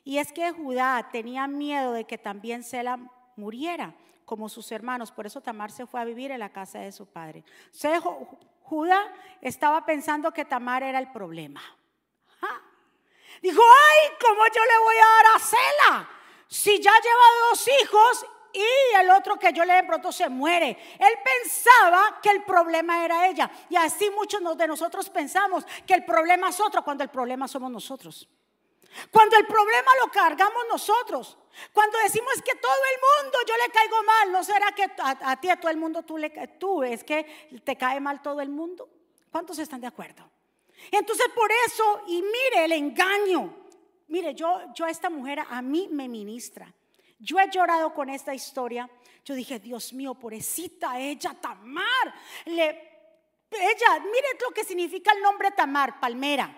[0.05, 2.99] Y es que Judá tenía miedo de que también Sela
[3.37, 6.93] muriera como sus hermanos, por eso Tamar se fue a vivir en la casa de
[6.93, 7.45] su padre.
[8.63, 11.61] Judá estaba pensando que Tamar era el problema.
[13.43, 16.11] Dijo, ay, ¿cómo yo le voy a dar a Sela?
[16.47, 20.77] Si ya lleva dos hijos y el otro que yo le pronto se muere.
[20.99, 23.51] Él pensaba que el problema era ella.
[23.69, 27.71] Y así muchos de nosotros pensamos que el problema es otro cuando el problema somos
[27.71, 28.29] nosotros.
[29.11, 31.39] Cuando el problema lo cargamos nosotros.
[31.73, 35.49] Cuando decimos que todo el mundo yo le caigo mal, ¿no será que a, ti,
[35.49, 38.89] a todo el mundo tú, le, tú es que te cae mal todo el mundo?
[39.31, 40.31] ¿Cuántos están de acuerdo?
[40.91, 43.55] Entonces por eso, y mire el engaño.
[44.09, 46.73] Mire, yo, yo a esta mujer a mí me ministra.
[47.23, 48.91] Yo he llorado con esta historia.
[49.25, 52.13] Yo dije, Dios mío, pobrecita ella, Tamar.
[52.47, 52.65] Le,
[53.51, 56.53] ella, mire lo que significa el nombre Tamar, palmera.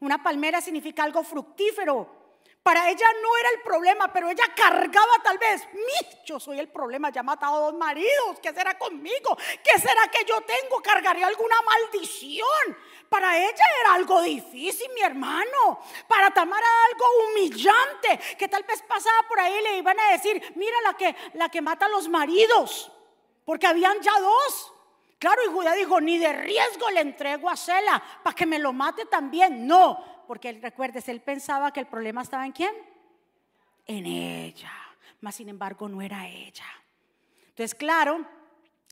[0.00, 2.19] Una palmera significa algo fructífero.
[2.62, 6.68] Para ella no era el problema, pero ella cargaba tal vez, mi, yo soy el
[6.68, 9.36] problema, ya he matado a dos maridos, ¿qué será conmigo?
[9.64, 10.82] ¿Qué será que yo tengo?
[10.82, 12.76] ¿Cargaré alguna maldición?
[13.08, 15.80] Para ella era algo difícil, mi hermano.
[16.06, 20.52] Para Tamara algo humillante, que tal vez pasaba por ahí y le iban a decir,
[20.54, 22.92] mira la que, la que mata a los maridos,
[23.46, 24.72] porque habían ya dos.
[25.18, 28.72] Claro, y Judá dijo, ni de riesgo le entrego a Sela para que me lo
[28.72, 29.66] mate también.
[29.66, 32.72] No, porque él, recuerdes, él pensaba que el problema estaba en quién?
[33.84, 34.70] En ella.
[35.20, 36.66] Mas sin embargo no era ella.
[37.48, 38.24] Entonces, claro,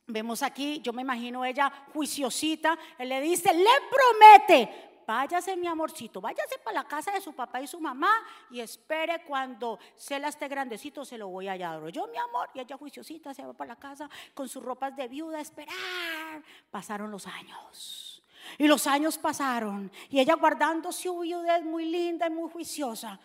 [0.08, 6.20] Vemos aquí, yo me imagino ella juiciosita, él le dice, le promete, váyase mi amorcito,
[6.20, 8.10] váyase para la casa de su papá y su mamá
[8.50, 11.86] y espere cuando Cela esté grandecito, se lo voy a dar.
[11.90, 15.06] Yo, mi amor, y ella juiciosita se va para la casa con sus ropas de
[15.06, 16.42] viuda a esperar.
[16.70, 18.17] Pasaron los años.
[18.56, 23.20] Y los años pasaron y ella guardando su viudez muy linda y muy juiciosa.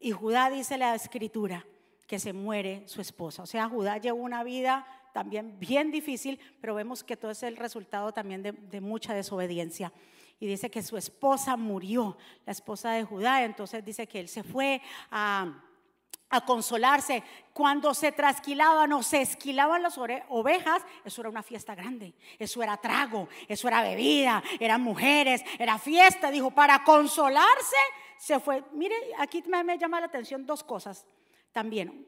[0.00, 1.64] Y Judá dice la escritura
[2.06, 3.42] que se muere su esposa.
[3.42, 7.56] O sea, Judá llevó una vida también bien difícil, pero vemos que todo es el
[7.56, 9.92] resultado también de, mucha desobediencia.
[10.40, 14.42] Y dice que su esposa murió, la esposa de Judá, entonces dice que él se
[14.42, 15.62] fue a
[16.34, 17.22] a consolarse.
[17.52, 22.76] Cuando se trasquilaban o se esquilaban las ovejas, eso era una fiesta grande, eso era
[22.76, 26.30] trago, eso era bebida, eran mujeres, era fiesta.
[26.30, 27.76] Dijo, para consolarse
[28.18, 28.64] se fue.
[28.72, 31.06] Mire, aquí me, me llama la atención dos cosas
[31.52, 32.06] también,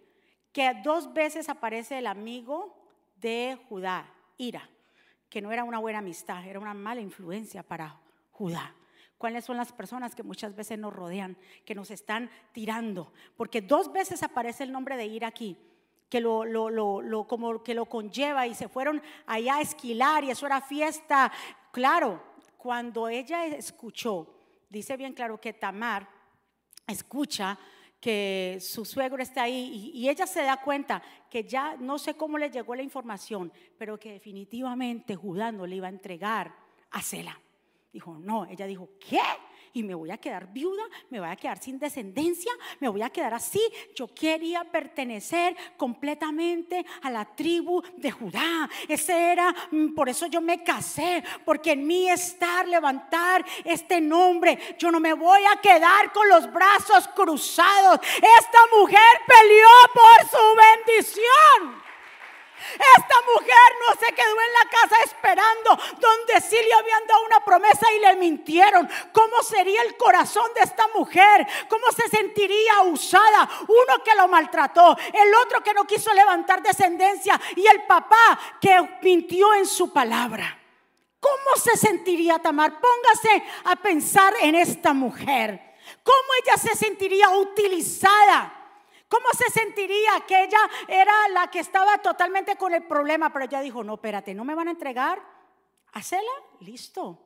[0.53, 2.77] que dos veces aparece el amigo
[3.17, 4.69] de Judá, ira,
[5.29, 8.01] que no era una buena amistad, era una mala influencia para
[8.33, 8.75] Judá.
[9.19, 13.13] Cuáles son las personas que muchas veces nos rodean, que nos están tirando.
[13.37, 15.57] Porque dos veces aparece el nombre de ir aquí,
[16.09, 20.61] que lo, como que lo conlleva y se fueron allá a esquilar y eso era
[20.61, 21.33] fiesta.
[21.73, 22.23] Claro,
[22.57, 24.27] cuando ella escuchó,
[24.69, 26.09] dice bien claro que Tamar
[26.87, 27.59] escucha
[28.01, 32.15] que su suegro está ahí y, y, ella se da cuenta que ya no sé
[32.15, 36.55] cómo le llegó la información, pero que definitivamente Judá no le iba a entregar
[36.91, 37.41] a Sela.
[37.93, 39.21] Dijo, no, ella dijo, ¿qué?
[39.77, 43.11] y me voy a quedar viuda, me voy a quedar sin descendencia, me voy a
[43.11, 43.61] quedar así.
[43.95, 48.71] Yo quería pertenecer completamente a la tribu de Judá.
[48.89, 54.59] Ese era, mm, por eso yo me casé, porque en mí estar, levantar este nombre.
[54.79, 58.01] Yo no me voy a quedar con los brazos cruzados.
[58.17, 61.86] Esta mujer peleó por su bendición.
[62.97, 67.45] Esta mujer no se quedó en la casa esperando donde sí le habían dado una
[67.45, 68.89] promesa y le mintieron.
[69.13, 71.47] ¿Cómo sería el corazón de esta mujer?
[71.69, 73.49] ¿Cómo se sentiría usada?
[73.69, 78.99] Uno que lo maltrató, el otro que no quiso levantar descendencia y el papá que
[79.03, 80.59] mintió en su palabra.
[81.21, 82.81] ¿Cómo se sentiría Tamar?
[82.81, 85.75] Póngase a pensar en esta mujer.
[86.03, 88.56] ¿Cómo ella se sentiría utilizada?
[89.09, 93.33] ¿Cómo se sentiría que ella era la que estaba totalmente con el problema?
[93.33, 95.23] Pero ella dijo, no, espérate, ¿no me van a entregar?
[95.93, 97.23] Hacela, listo.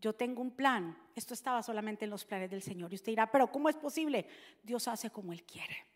[0.00, 0.98] Yo tengo un plan.
[1.14, 2.92] Esto estaba solamente en los planes del Señor.
[2.92, 4.26] Y usted dirá, pero ¿cómo es posible?
[4.62, 5.86] Dios hace como Él quiere.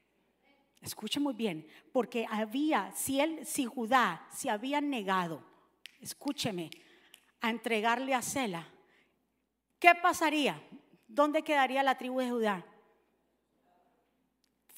[0.81, 5.43] Escuche muy bien, porque había, si él, si Judá se había negado,
[6.01, 6.71] escúcheme,
[7.41, 8.67] a entregarle a Sela,
[9.79, 10.63] ¿qué pasaría?
[11.09, 12.67] ¿Dónde quedaría la tribu de Judá?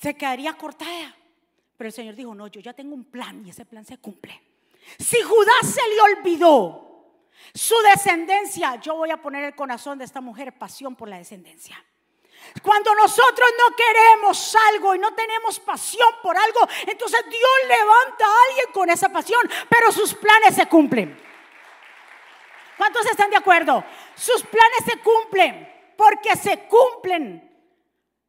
[0.00, 1.14] Se quedaría cortada.
[1.76, 4.40] Pero el Señor dijo, no, yo ya tengo un plan y ese plan se cumple.
[4.98, 6.86] Si Judá se le olvidó
[7.54, 11.82] su descendencia, yo voy a poner el corazón de esta mujer pasión por la descendencia.
[12.62, 18.48] Cuando nosotros no queremos algo y no tenemos pasión por algo, entonces Dios levanta a
[18.48, 21.18] alguien con esa pasión, pero sus planes se cumplen.
[22.78, 23.84] ¿Cuántos están de acuerdo?
[24.14, 27.49] Sus planes se cumplen porque se cumplen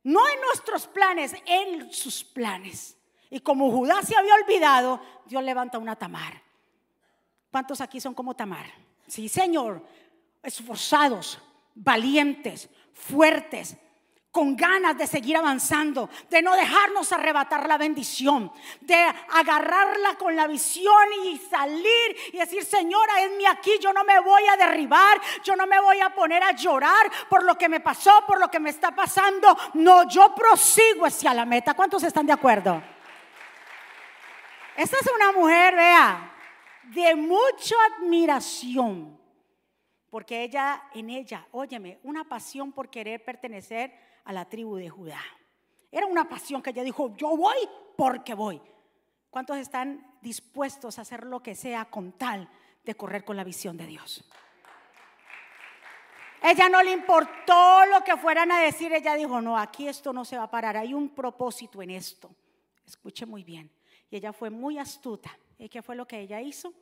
[0.03, 2.97] no en nuestros planes, en sus planes.
[3.29, 6.41] Y como Judá se había olvidado, Dios levanta una Tamar.
[7.51, 8.65] ¿Cuántos aquí son como Tamar?
[9.07, 9.85] Sí, Señor,
[10.43, 11.39] esforzados,
[11.75, 13.77] valientes, fuertes,
[14.31, 20.47] con ganas de seguir avanzando, de no dejarnos arrebatar la bendición, de agarrarla con la
[20.47, 25.19] visión y salir y decir, Señora, es mi aquí, yo no me voy a derribar,
[25.43, 28.49] yo no me voy a poner a llorar por lo que me pasó, por lo
[28.49, 29.55] que me está pasando.
[29.73, 31.73] No, yo prosigo hacia la meta.
[31.73, 32.81] ¿Cuántos están de acuerdo?
[34.77, 36.33] Esta es una mujer, vea,
[36.83, 39.19] de mucha admiración,
[40.09, 45.21] porque ella, en ella, óyeme, una pasión por querer pertenecer a la tribu de Judá.
[45.91, 47.57] Era una pasión que ella dijo, yo voy
[47.97, 48.61] porque voy.
[49.29, 52.49] ¿Cuántos están dispuestos a hacer lo que sea con tal
[52.83, 54.23] de correr con la visión de Dios?
[56.43, 60.25] Ella no le importó lo que fueran a decir, ella dijo, no, aquí esto no
[60.25, 62.33] se va a parar, hay un propósito en esto.
[62.85, 63.71] Escuche muy bien.
[64.09, 65.37] Y ella fue muy astuta.
[65.59, 66.73] ¿Y qué fue lo que ella hizo?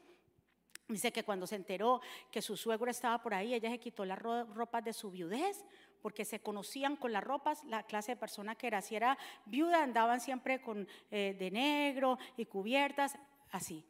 [0.88, 4.18] Dice que cuando se enteró que su suegro estaba por ahí, ella se quitó las
[4.18, 5.64] ropas de su viudez,
[6.02, 8.82] porque se conocían con las ropas, la clase de persona que era.
[8.82, 13.18] Si era viuda, andaban siempre con eh, de negro y cubiertas,
[13.52, 13.86] así.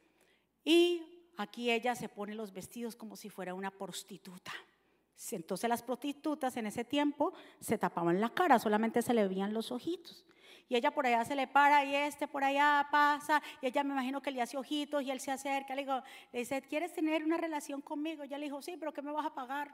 [0.63, 4.51] Y aquí ella se pone los vestidos como si fuera una prostituta.
[5.31, 9.71] Entonces las prostitutas en ese tiempo se tapaban la cara, solamente se le veían los
[9.71, 10.25] ojitos.
[10.69, 13.41] Y ella por allá se le para y este por allá pasa.
[13.61, 15.73] Y ella me imagino que le hace ojitos y él se acerca.
[15.73, 18.23] Le, digo, le dice, ¿quieres tener una relación conmigo?
[18.23, 19.73] Y ella le dijo, sí, pero ¿qué me vas a pagar?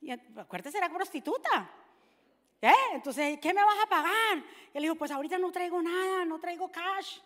[0.00, 1.70] Y acuérdese, era prostituta.
[2.60, 2.72] ¿Eh?
[2.92, 4.38] Entonces, ¿qué me vas a pagar?
[4.72, 7.18] Y él dijo, pues ahorita no traigo nada, no traigo cash,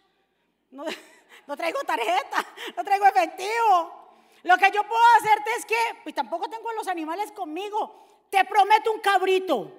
[0.71, 0.85] no,
[1.47, 2.45] no traigo tarjeta,
[2.77, 4.03] no traigo efectivo.
[4.43, 8.93] Lo que yo puedo hacerte es que, pues tampoco tengo los animales conmigo, te prometo
[8.93, 9.79] un cabrito.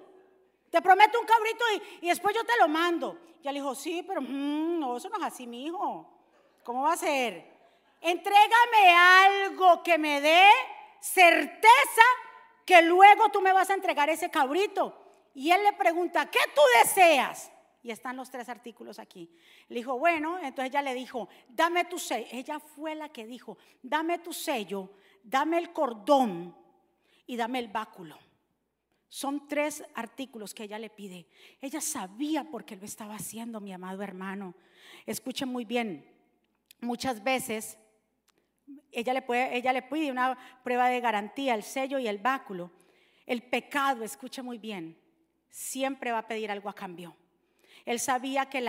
[0.71, 1.63] Te prometo un cabrito
[2.01, 3.15] y, después yo te lo mando.
[3.43, 6.09] Y él dijo, sí, pero mm, no, eso no es así, mi hijo.
[6.63, 7.45] ¿Cómo va a ser?
[8.01, 10.49] Entrégame algo que me dé
[10.99, 12.01] certeza
[12.65, 14.99] que luego tú me vas a entregar ese cabrito.
[15.33, 17.51] Y él le pregunta, ¿qué tú deseas?
[17.81, 19.29] Y están los tres artículos aquí.
[19.67, 22.27] Le dijo, bueno, entonces ella le dijo, dame tu sello.
[22.31, 24.89] Ella fue la que dijo, dame tu sello,
[25.23, 26.55] dame el cordón
[27.25, 28.17] y dame el báculo.
[29.09, 31.27] Son tres artículos que ella le pide.
[31.61, 34.55] Ella sabía por qué lo estaba haciendo, mi amado hermano.
[35.05, 36.09] Escuchen muy bien,
[36.79, 37.77] muchas veces
[38.91, 42.71] ella le, puede, ella le pide una prueba de garantía, el sello y el báculo.
[43.25, 44.97] El pecado, escuche muy bien,
[45.49, 47.15] siempre va a pedir algo a cambio.
[47.85, 48.61] Él sabía que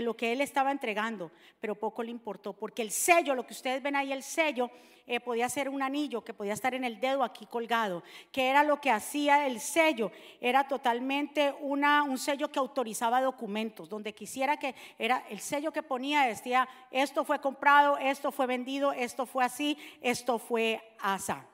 [0.00, 3.82] lo que él estaba entregando, pero poco le importó, porque el sello, lo que ustedes
[3.82, 4.70] ven ahí, el sello,
[5.08, 8.64] eh, podía ser un anillo que podía estar en el dedo aquí colgado, que era
[8.64, 10.10] lo que hacía el sello,
[10.40, 16.22] era totalmente un sello que autorizaba documentos, donde quisiera que era el sello que ponía,
[16.22, 21.46] decía, esto fue comprado, esto fue vendido, esto fue así, esto fue asa.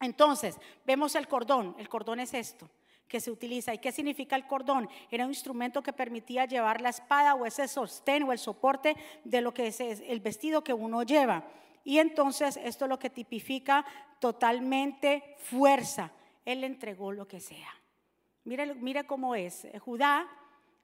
[0.00, 2.68] Entonces, vemos el cordón, el cordón es esto
[3.08, 3.74] que se utiliza.
[3.74, 4.88] ¿Y qué significa el cordón?
[5.10, 9.40] Era un instrumento que permitía llevar la espada o ese sostén o el soporte de
[9.40, 11.44] lo que es el vestido que uno lleva.
[11.84, 13.84] Y entonces esto es lo que tipifica
[14.18, 16.10] totalmente fuerza.
[16.44, 17.68] Él entregó lo que sea.
[18.44, 19.66] Mire, mire cómo es.
[19.80, 20.26] Judá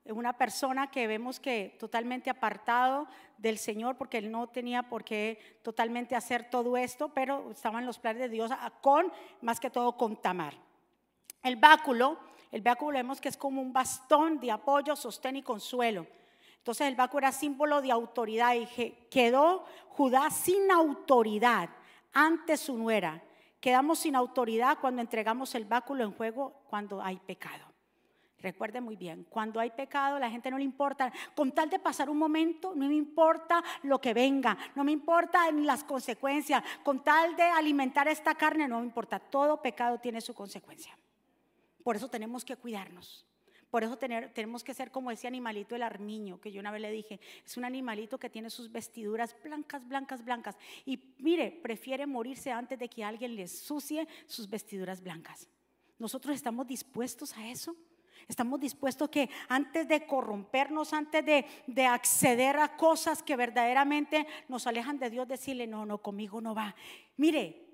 [0.04, 3.06] es una persona que vemos que totalmente apartado
[3.38, 7.98] del Señor, porque él no tenía por qué totalmente hacer todo esto, pero estaban los
[7.98, 10.54] planes de Dios con, más que todo, con Tamar.
[11.42, 12.18] El báculo,
[12.50, 16.06] el báculo vemos que es como un bastón de apoyo, sostén y consuelo.
[16.58, 18.66] Entonces el báculo era símbolo de autoridad y
[19.10, 21.70] quedó Judá sin autoridad
[22.12, 23.22] ante su nuera.
[23.60, 27.64] Quedamos sin autoridad cuando entregamos el báculo en juego cuando hay pecado.
[28.38, 32.08] Recuerde muy bien, cuando hay pecado la gente no le importa, con tal de pasar
[32.08, 37.36] un momento, no me importa lo que venga, no me importa las consecuencias, con tal
[37.36, 40.96] de alimentar esta carne, no me importa, todo pecado tiene su consecuencia.
[41.82, 43.26] Por eso tenemos que cuidarnos.
[43.70, 46.90] Por eso tenemos que ser como ese animalito el armiño, que yo una vez le
[46.90, 50.56] dije, es un animalito que tiene sus vestiduras blancas, blancas, blancas.
[50.84, 55.48] Y mire, prefiere morirse antes de que alguien le sucie sus vestiduras blancas.
[56.00, 57.76] Nosotros estamos dispuestos a eso.
[58.26, 64.66] Estamos dispuestos que antes de corrompernos, antes de, de, acceder a cosas que verdaderamente nos
[64.66, 66.74] alejan de Dios, decirle, no, no, conmigo no va.
[67.16, 67.69] Mire,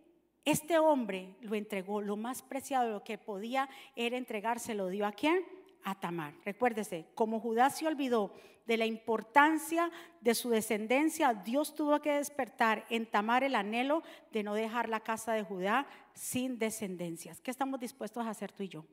[0.47, 5.11] este hombre lo entregó, lo más preciado, lo que podía era entregarse, lo dio a
[5.11, 5.45] quién?
[5.83, 6.35] A Tamar.
[6.45, 8.33] Recuérdese, como Judá se olvidó
[8.65, 14.45] de la importancia de su descendencia, Dios tuvo que despertar en Tamar el anhelo de
[14.45, 17.41] no dejar la casa de Judá sin descendencias.
[17.41, 18.85] ¿Qué estamos dispuestos a hacer tú y yo?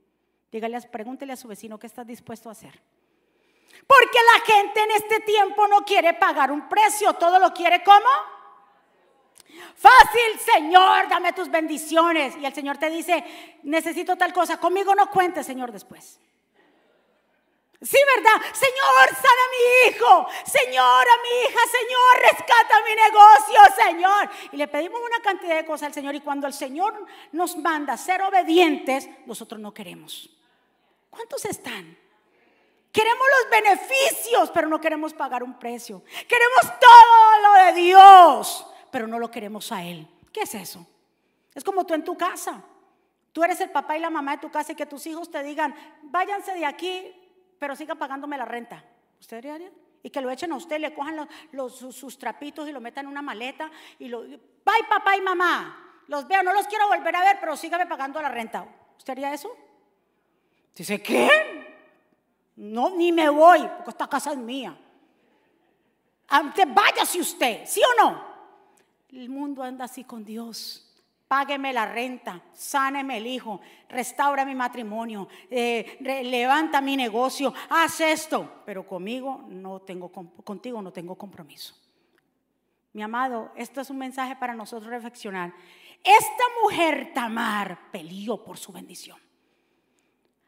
[0.52, 2.82] Dígale, pregúntele a su vecino qué estás dispuesto a hacer.
[3.88, 8.10] Porque la gente en este tiempo no quiere pagar un precio, todo lo quiere como
[10.14, 12.36] Fácil, Señor, dame tus bendiciones.
[12.38, 13.24] Y el Señor te dice,
[13.64, 14.60] necesito tal cosa.
[14.60, 16.20] Conmigo no cuentes, Señor, después.
[17.82, 18.42] Sí, ¿verdad?
[18.54, 20.28] Señor, sana a mi hijo.
[20.46, 21.60] Señor, a mi hija.
[21.72, 24.30] Señor, rescata mi negocio, Señor.
[24.52, 26.16] Y le pedimos una cantidad de cosas al Señor.
[26.16, 30.30] Y cuando el Señor nos manda ser obedientes, nosotros no queremos.
[31.10, 31.98] ¿Cuántos están?
[32.92, 36.04] Queremos los beneficios, pero no queremos pagar un precio.
[36.28, 40.08] Queremos todo lo de Dios pero no lo queremos a Él.
[40.32, 40.86] ¿Qué es eso?
[41.56, 42.64] Es como tú en tu casa.
[43.32, 45.42] Tú eres el papá y la mamá de tu casa y que tus hijos te
[45.42, 47.12] digan, váyanse de aquí,
[47.58, 48.86] pero sigan pagándome la renta.
[49.20, 49.72] ¿Usted haría?
[50.04, 53.12] Y que lo echen a usted, le cojan los, sus, trapitos y lo metan en
[53.12, 57.22] una maleta y lo, bye papá y mamá, los veo, no los quiero volver a
[57.22, 58.68] ver, pero sígame pagando la renta.
[58.96, 59.58] ¿Usted haría eso?
[60.76, 61.30] Dice, ¿qué?
[62.58, 64.78] No, ni me voy, porque esta casa es mía.
[66.68, 68.33] Váyase usted, ¿sí o no?
[69.14, 70.90] El mundo anda así con Dios.
[71.28, 78.64] Págueme la renta, sáneme el hijo, restaura mi matrimonio, eh, levanta mi negocio, haz esto.
[78.66, 81.76] Pero conmigo no tengo, contigo no tengo compromiso.
[82.94, 85.54] Mi amado, esto es un mensaje para nosotros reflexionar.
[86.04, 89.18] Esta mujer Tamar peleó por su bendición.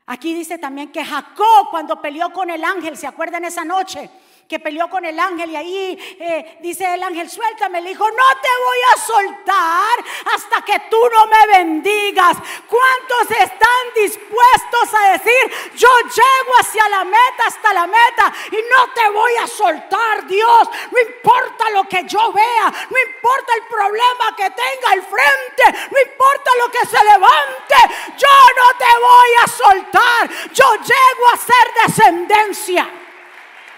[0.07, 4.09] Aquí dice también que Jacob cuando peleó con el ángel, ¿se acuerdan esa noche?
[4.47, 7.81] Que peleó con el ángel y ahí eh, dice el ángel, suéltame.
[7.81, 12.37] Le dijo, no te voy a soltar hasta que tú no me bendigas.
[12.67, 18.93] ¿Cuántos están dispuestos a decir, yo llego hacia la meta, hasta la meta y no
[18.93, 20.69] te voy a soltar, Dios?
[20.91, 25.99] No importa lo que yo vea, no importa el problema que tenga al frente, no
[25.99, 27.75] importa lo que se levante,
[28.17, 28.27] yo
[28.57, 30.29] no te voy a soltar.
[30.53, 33.04] Yo llego a ser descendencia.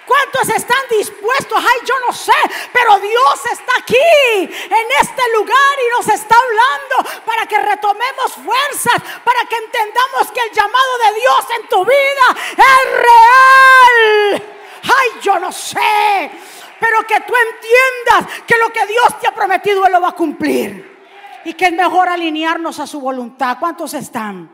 [0.08, 1.60] ¿Cuántos están dispuestos?
[1.60, 2.32] Ay, yo no sé,
[2.72, 3.96] pero Dios está aquí,
[4.40, 10.40] en este lugar y nos está hablando para que retomemos fuerzas, para que entendamos que
[10.40, 14.44] el llamado de Dios en tu vida es real.
[14.84, 16.32] Ay, yo no sé,
[16.80, 20.14] pero que tú entiendas que lo que Dios te ha prometido, Él lo va a
[20.14, 20.96] cumplir.
[21.44, 23.58] Y que es mejor alinearnos a su voluntad.
[23.60, 24.50] ¿Cuántos están?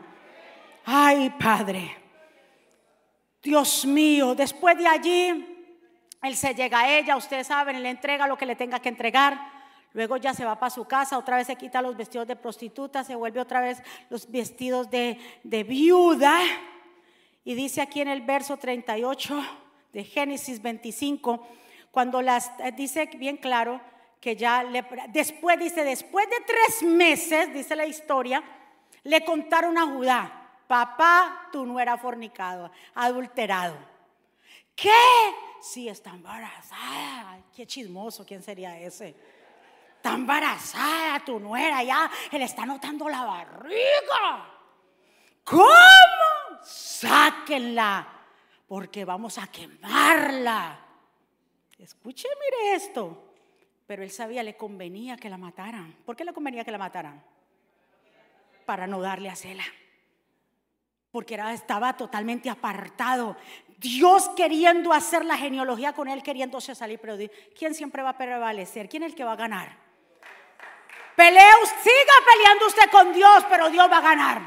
[0.84, 2.04] Ay, Padre.
[3.44, 5.53] Dios mío, después de allí,
[6.24, 9.52] él se llega a ella, ustedes saben, le entrega lo que le tenga que entregar.
[9.92, 13.04] Luego ya se va para su casa, otra vez se quita los vestidos de prostituta,
[13.04, 16.40] se vuelve otra vez los vestidos de, viuda.
[17.44, 19.44] Y dice aquí en el verso 38
[19.92, 21.46] de Génesis 25,
[21.92, 23.80] cuando las eh, dice bien claro
[24.20, 28.42] que ya le, después dice, después de tres meses, dice la historia,
[29.04, 33.76] le contaron a Judá, papá, tú no eras fornicado, adulterado.
[34.74, 34.90] ¿Qué?
[35.64, 37.38] Sí, está embarazada.
[37.56, 39.16] Qué chismoso, ¿quién sería ese?
[39.96, 44.46] Está embarazada tu nuera, ya él está notando la barriga.
[45.42, 45.64] ¿Cómo?
[46.62, 48.06] Sáquenla,
[48.68, 50.78] porque vamos a quemarla.
[51.78, 53.32] Escuche, mire esto.
[53.86, 55.96] Pero él sabía, le convenía que la mataran.
[56.04, 57.24] ¿Por qué le convenía que la mataran?
[58.66, 59.64] Para no darle a Cela.
[61.10, 63.36] Porque estaba totalmente apartado.
[63.84, 66.98] Dios queriendo hacer la genealogía con él, queriéndose salir.
[66.98, 67.18] Pero
[67.56, 68.88] ¿quién siempre va a prevalecer?
[68.88, 69.76] ¿Quién es el que va a ganar?
[71.14, 74.40] Pelea, siga peleando usted con Dios, pero Dios va a ganar.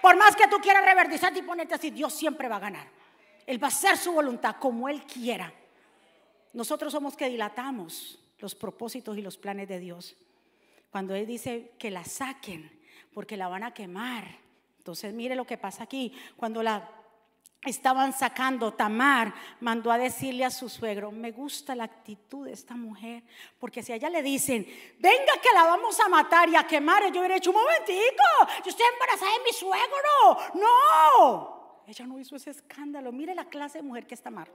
[0.00, 2.88] Por más que tú quieras reverdizarte y ponerte así, Dios siempre va a ganar.
[3.46, 5.52] Él va a hacer su voluntad como Él quiera.
[6.54, 10.16] Nosotros somos que dilatamos los propósitos y los planes de Dios.
[10.90, 12.80] Cuando Él dice que la saquen,
[13.12, 14.24] porque la van a quemar.
[14.78, 16.14] Entonces, mire lo que pasa aquí.
[16.36, 17.03] Cuando la
[17.70, 22.74] estaban sacando, Tamar mandó a decirle a su suegro, me gusta la actitud de esta
[22.74, 23.22] mujer,
[23.58, 24.66] porque si a ella le dicen,
[24.98, 28.24] venga que la vamos a matar y a quemar, yo hubiera dicho, un momentico,
[28.64, 33.78] yo estoy embarazada de mi suegro, no, ella no hizo ese escándalo, mire la clase
[33.78, 34.50] de mujer que es Tamar.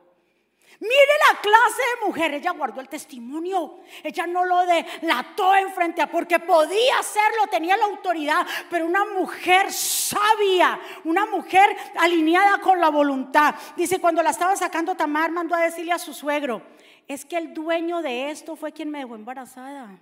[0.80, 6.10] Mire la clase de mujer, ella guardó el testimonio, ella no lo delató enfrente a
[6.10, 12.90] porque podía hacerlo, tenía la autoridad, pero una mujer sabia, una mujer alineada con la
[12.90, 13.56] voluntad.
[13.76, 16.62] Dice, cuando la estaba sacando Tamar, mandó a decirle a su suegro,
[17.08, 20.00] es que el dueño de esto fue quien me dejó embarazada.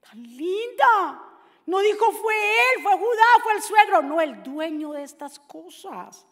[0.00, 1.22] Tan linda.
[1.64, 6.25] No dijo fue él, fue Judá, fue el suegro, no el dueño de estas cosas.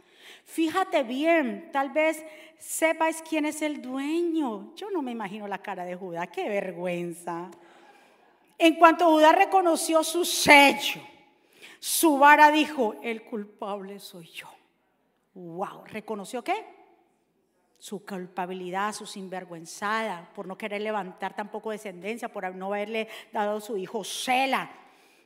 [0.44, 2.24] Fíjate bien, tal vez
[2.58, 4.74] sepáis quién es el dueño.
[4.76, 7.50] Yo no me imagino la cara de Judá, qué vergüenza.
[8.58, 11.00] En cuanto Judá reconoció su sello,
[11.80, 14.48] su vara dijo, el culpable soy yo.
[15.34, 16.64] Wow, ¿reconoció qué?
[17.78, 23.60] Su culpabilidad, su sinvergüenzada, por no querer levantar tampoco descendencia, por no haberle dado a
[23.60, 24.70] su hijo Sela.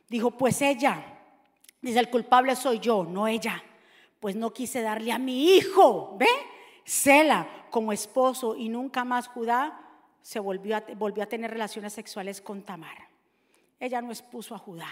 [0.09, 1.01] Dijo, pues ella,
[1.81, 3.63] dice, el culpable soy yo, no ella
[4.19, 6.27] pues no quise darle a mi hijo, ¿ve?
[6.83, 9.79] Sela como esposo y nunca más Judá
[10.21, 13.07] se volvió a, tener relaciones sexuales con Tamar.
[13.79, 14.89] Ella no expuso a Judá.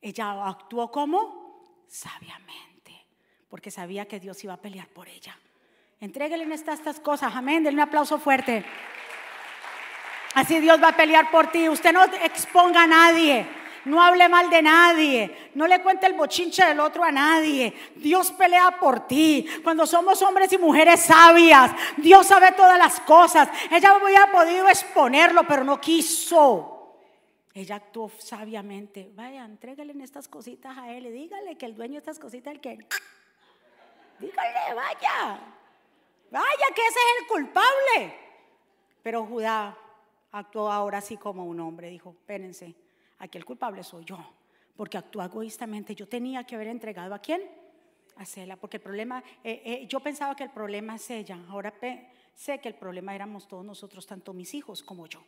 [0.00, 3.06] Ella actuó como sabiamente,
[3.48, 5.38] porque sabía que Dios iba a pelear por ella.
[6.00, 8.64] Entréguele en estas, estas cosas, amén, denle un aplauso fuerte.
[10.34, 11.68] Así Dios va a pelear por ti.
[11.68, 13.46] Usted no exponga a nadie.
[13.86, 15.50] No hable mal de nadie.
[15.54, 17.72] No le cuente el bochinche del otro a nadie.
[17.94, 19.46] Dios pelea por ti.
[19.62, 23.48] Cuando somos hombres y mujeres sabias, Dios sabe todas las cosas.
[23.70, 26.96] Ella hubiera podido exponerlo, pero no quiso.
[27.54, 29.08] Ella actuó sabiamente.
[29.14, 32.56] Vaya, entrégale en estas cositas a él dígale que el dueño de estas cositas es
[32.56, 32.78] el que.
[34.18, 35.40] Dígale, vaya.
[36.32, 38.18] Vaya, que ese es el culpable.
[39.04, 39.78] Pero Judá
[40.32, 41.88] actuó ahora sí como un hombre.
[41.88, 42.74] Dijo, espérense
[43.18, 44.18] Aquí el culpable soy yo,
[44.76, 45.94] porque actúa egoístamente.
[45.94, 47.42] Yo tenía que haber entregado a quién?
[48.16, 51.72] A Cela, porque el problema, eh, eh, yo pensaba que el problema es ella, ahora
[52.34, 55.22] sé que el problema éramos todos nosotros, tanto mis hijos como yo.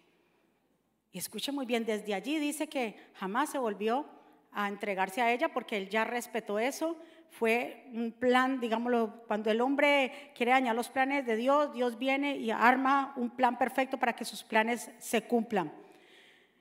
[1.13, 4.07] Y escuche muy bien, desde allí dice que jamás se volvió
[4.53, 6.97] a entregarse a ella porque él ya respetó eso.
[7.31, 12.37] Fue un plan, digámoslo, cuando el hombre quiere dañar los planes de Dios, Dios viene
[12.37, 15.73] y arma un plan perfecto para que sus planes se cumplan.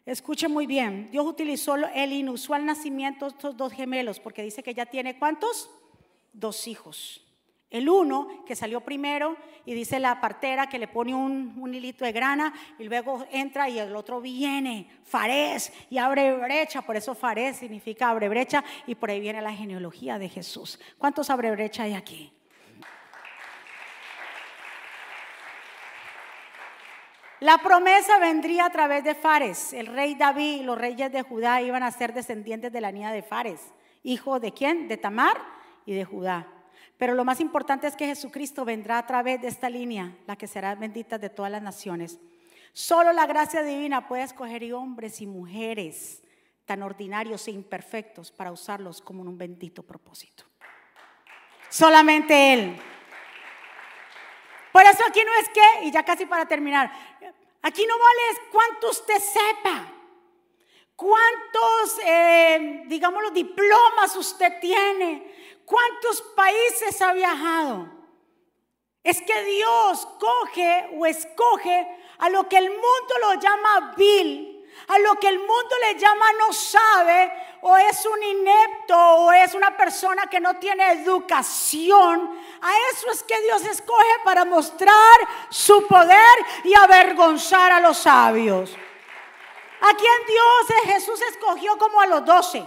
[0.08, 4.74] Escuche muy bien, Dios utilizó el inusual nacimiento de estos dos gemelos porque dice que
[4.74, 5.70] ya tiene cuántos?
[6.32, 7.26] Dos hijos.
[7.70, 9.36] El uno que salió primero
[9.66, 13.80] y dice la partera que le pone un, hilito de grana y luego entra y
[13.80, 16.84] el otro viene, Fares, y abre brecha.
[16.84, 20.80] Por eso Fares significa abre brecha y por ahí viene la genealogía de Jesús.
[20.98, 22.32] ¿Cuántos abre brecha hay aquí?
[27.40, 29.72] La promesa vendría a través de Fares.
[29.72, 33.12] El rey David y los reyes de Judá iban a ser descendientes de la niña
[33.12, 33.62] de Fares.
[34.02, 34.88] ¿Hijo de quién?
[34.88, 35.38] De Tamar
[35.86, 36.48] y de Judá.
[36.98, 40.48] Pero lo más importante es que Jesucristo vendrá a través de esta línea, la que
[40.48, 42.20] será bendita de todas las naciones.
[42.74, 46.24] Solo la gracia divina puede escoger hombres y mujeres
[46.66, 50.44] tan ordinarios e imperfectos para usarlos como en un bendito propósito.
[51.70, 52.78] Solamente Él.
[54.72, 56.92] Por eso aquí no es que, y ya casi para terminar,
[57.68, 59.92] Aquí no vale cuánto usted sepa,
[60.96, 67.90] cuántos, eh, digamos, los diplomas usted tiene, cuántos países ha viajado.
[69.04, 71.88] Es que Dios coge o escoge
[72.20, 74.57] a lo que el mundo lo llama vil,
[74.88, 79.54] a lo que el mundo le llama no sabe, o es un inepto, o es
[79.54, 82.40] una persona que no tiene educación.
[82.62, 85.18] A eso es que Dios escoge para mostrar
[85.50, 88.76] su poder y avergonzar a los sabios.
[89.82, 92.64] ¿A quién Dios eh, Jesús escogió como a los doce?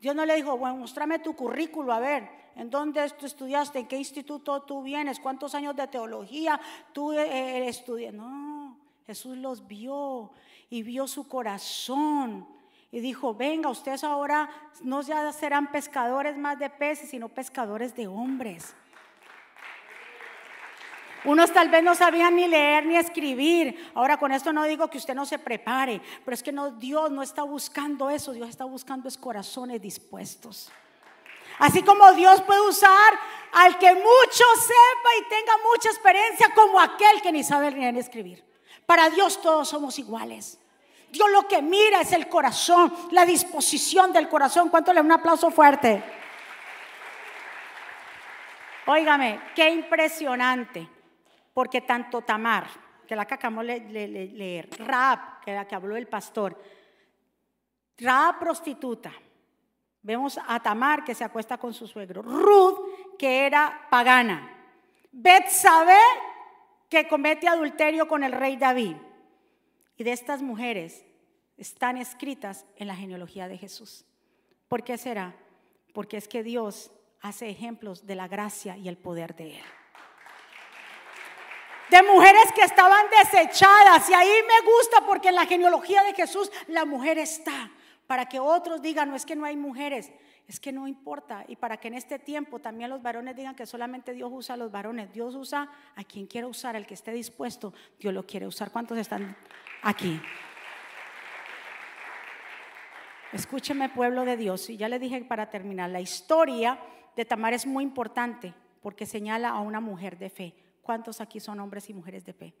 [0.00, 3.78] Dios no le dijo, bueno, muéstrame tu currículo, a ver, ¿en dónde tú estudiaste?
[3.80, 5.20] ¿En qué instituto tú vienes?
[5.20, 6.60] ¿Cuántos años de teología
[6.92, 8.12] tú eh, eh, estudias?
[8.12, 8.76] No,
[9.06, 10.32] Jesús los vio
[10.72, 12.48] y vio su corazón
[12.90, 14.48] y dijo, venga, ustedes ahora
[14.80, 18.74] no ya serán pescadores más de peces, sino pescadores de hombres.
[21.26, 23.92] Unos tal vez no sabían ni leer ni escribir.
[23.94, 27.10] Ahora con esto no digo que usted no se prepare, pero es que no, Dios
[27.10, 30.72] no está buscando eso, Dios está buscando es corazones dispuestos.
[31.58, 33.12] Así como Dios puede usar
[33.52, 38.00] al que mucho sepa y tenga mucha experiencia como aquel que ni sabe leer ni
[38.00, 38.42] escribir.
[38.86, 40.58] Para Dios todos somos iguales.
[41.12, 44.70] Dios lo que mira es el corazón, la disposición del corazón.
[44.70, 46.02] ¿Cuánto le un aplauso fuerte?
[48.86, 50.88] Óigame, qué impresionante,
[51.52, 52.66] porque tanto Tamar,
[53.06, 53.80] que la que acabamos de
[54.34, 56.58] leer, Raab, que la que habló el pastor,
[57.98, 59.12] Raab prostituta,
[60.00, 64.50] vemos a Tamar que se acuesta con su suegro, Ruth que era pagana,
[65.12, 66.00] Betsabé
[66.88, 68.96] que comete adulterio con el rey David.
[70.02, 71.04] Y de estas mujeres
[71.56, 74.04] están escritas en la genealogía de Jesús.
[74.66, 75.36] ¿Por qué será?
[75.94, 76.90] Porque es que Dios
[77.20, 79.64] hace ejemplos de la gracia y el poder de Él.
[81.88, 84.10] De mujeres que estaban desechadas.
[84.10, 87.70] Y ahí me gusta porque en la genealogía de Jesús la mujer está.
[88.12, 90.12] Para que otros digan, no es que no hay mujeres,
[90.46, 91.46] es que no importa.
[91.48, 94.58] Y para que en este tiempo también los varones digan que solamente Dios usa a
[94.58, 95.10] los varones.
[95.14, 98.70] Dios usa a quien quiera usar, al que esté dispuesto, Dios lo quiere usar.
[98.70, 99.34] ¿Cuántos están
[99.80, 100.20] aquí?
[103.32, 106.78] Escúcheme pueblo de Dios, y ya le dije para terminar, la historia
[107.16, 108.52] de Tamar es muy importante
[108.82, 110.54] porque señala a una mujer de fe.
[110.82, 112.52] ¿Cuántos aquí son hombres y mujeres de fe?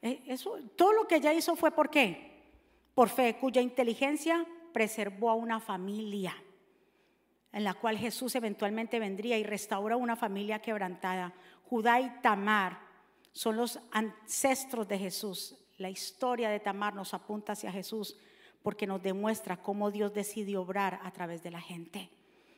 [0.00, 2.33] Eh, eso, todo lo que ella hizo fue por qué?
[2.94, 6.34] Por fe, cuya inteligencia preservó a una familia
[7.54, 11.32] en la cual Jesús eventualmente vendría y restaura una familia quebrantada.
[11.70, 12.80] Judá y Tamar
[13.30, 15.56] son los ancestros de Jesús.
[15.78, 18.16] La historia de Tamar nos apunta hacia Jesús
[18.60, 22.10] porque nos demuestra cómo Dios decide obrar a través de la gente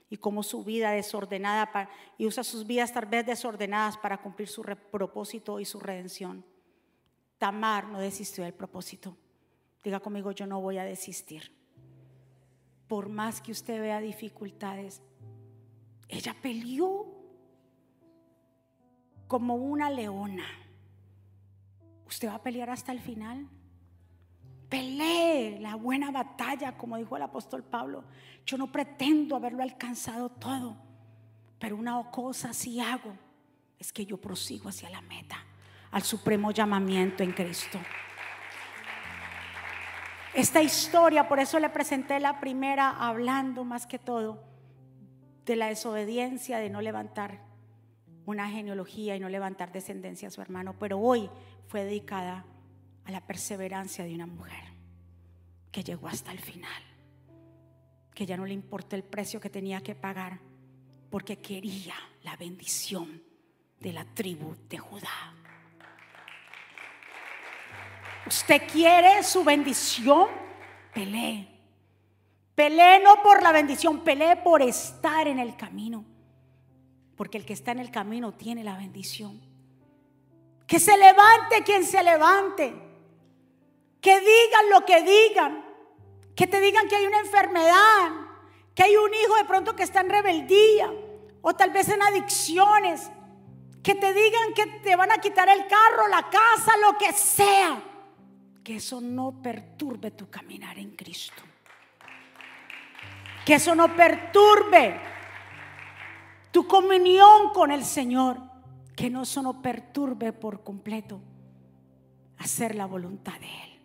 [0.09, 4.63] y cómo su vida desordenada y usa sus vidas tal vez desordenadas para cumplir su
[4.63, 6.43] propósito y su redención.
[7.37, 9.15] Tamar no desistió del propósito.
[9.87, 11.53] Diga conmigo, yo no voy a desistir
[12.89, 15.01] por más que usted vea dificultades,
[16.09, 17.07] ella peleó
[19.27, 20.45] como una leona.
[22.07, 23.49] ¿Usted va a pelear hasta el final?
[24.69, 28.05] Pelee la buena batalla, como dijo el apóstol Pablo.
[28.45, 30.77] Yo no pretendo haberlo alcanzado todo,
[31.59, 33.17] pero una cosa sí hago,
[33.79, 35.45] es que yo prosigo hacia la meta,
[35.91, 37.79] al supremo llamamiento en Cristo.
[40.37, 44.45] Esta historia, por eso le presenté la primera hablando más que todo
[45.47, 47.41] de la desobediencia, de no levantar
[48.27, 51.31] una genealogía y no levantar descendencia a su hermano, pero hoy
[51.69, 52.45] fue dedicada
[53.07, 54.63] a la perseverancia de una mujer
[55.73, 56.83] que llegó hasta el final,
[58.13, 60.41] que ya no le importó el precio que tenía que pagar,
[61.09, 63.23] porque quería la bendición
[63.81, 65.46] de la tribu de Judá.
[68.27, 70.29] Usted quiere su bendición,
[70.93, 71.49] pelee.
[72.57, 76.05] Pelee no por la bendición, pelee por estar en el camino.
[77.17, 79.41] Porque el que está en el camino tiene la bendición.
[80.67, 82.75] Que se levante quien se levante.
[84.01, 85.65] Que digan lo que digan.
[86.35, 88.11] Que te digan que hay una enfermedad.
[88.75, 90.93] Que hay un hijo de pronto que está en rebeldía.
[91.43, 93.09] O tal vez en adicciones.
[93.85, 97.93] Que te digan que te van a quitar el carro, la casa, lo que sea
[98.67, 101.41] que eso no perturbe tu caminar en Cristo.
[103.45, 104.99] Que eso no perturbe
[106.51, 108.39] tu comunión con el Señor.
[108.97, 111.21] Que no eso no perturbe por completo
[112.39, 113.81] hacer la voluntad de Él.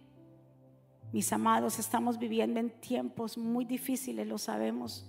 [1.14, 5.06] Mis amados, estamos viviendo en tiempos muy difíciles, lo sabemos,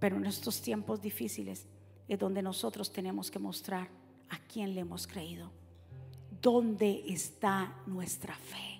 [0.00, 1.68] pero en estos tiempos difíciles
[2.08, 3.88] es donde nosotros tenemos que mostrar
[4.28, 5.52] a quién le hemos creído.
[6.44, 8.73] ¿dónde está nuestra fe?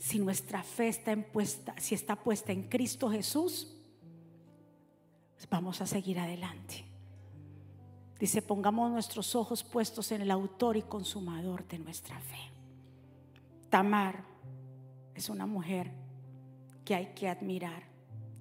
[0.00, 3.76] Si nuestra fe está puesta, si está puesta en Cristo Jesús,
[5.36, 6.86] pues vamos a seguir adelante.
[8.18, 12.50] Dice, pongamos nuestros ojos puestos en el autor y consumador de nuestra fe.
[13.68, 14.24] Tamar
[15.14, 15.92] es una mujer
[16.86, 17.82] que hay que admirar.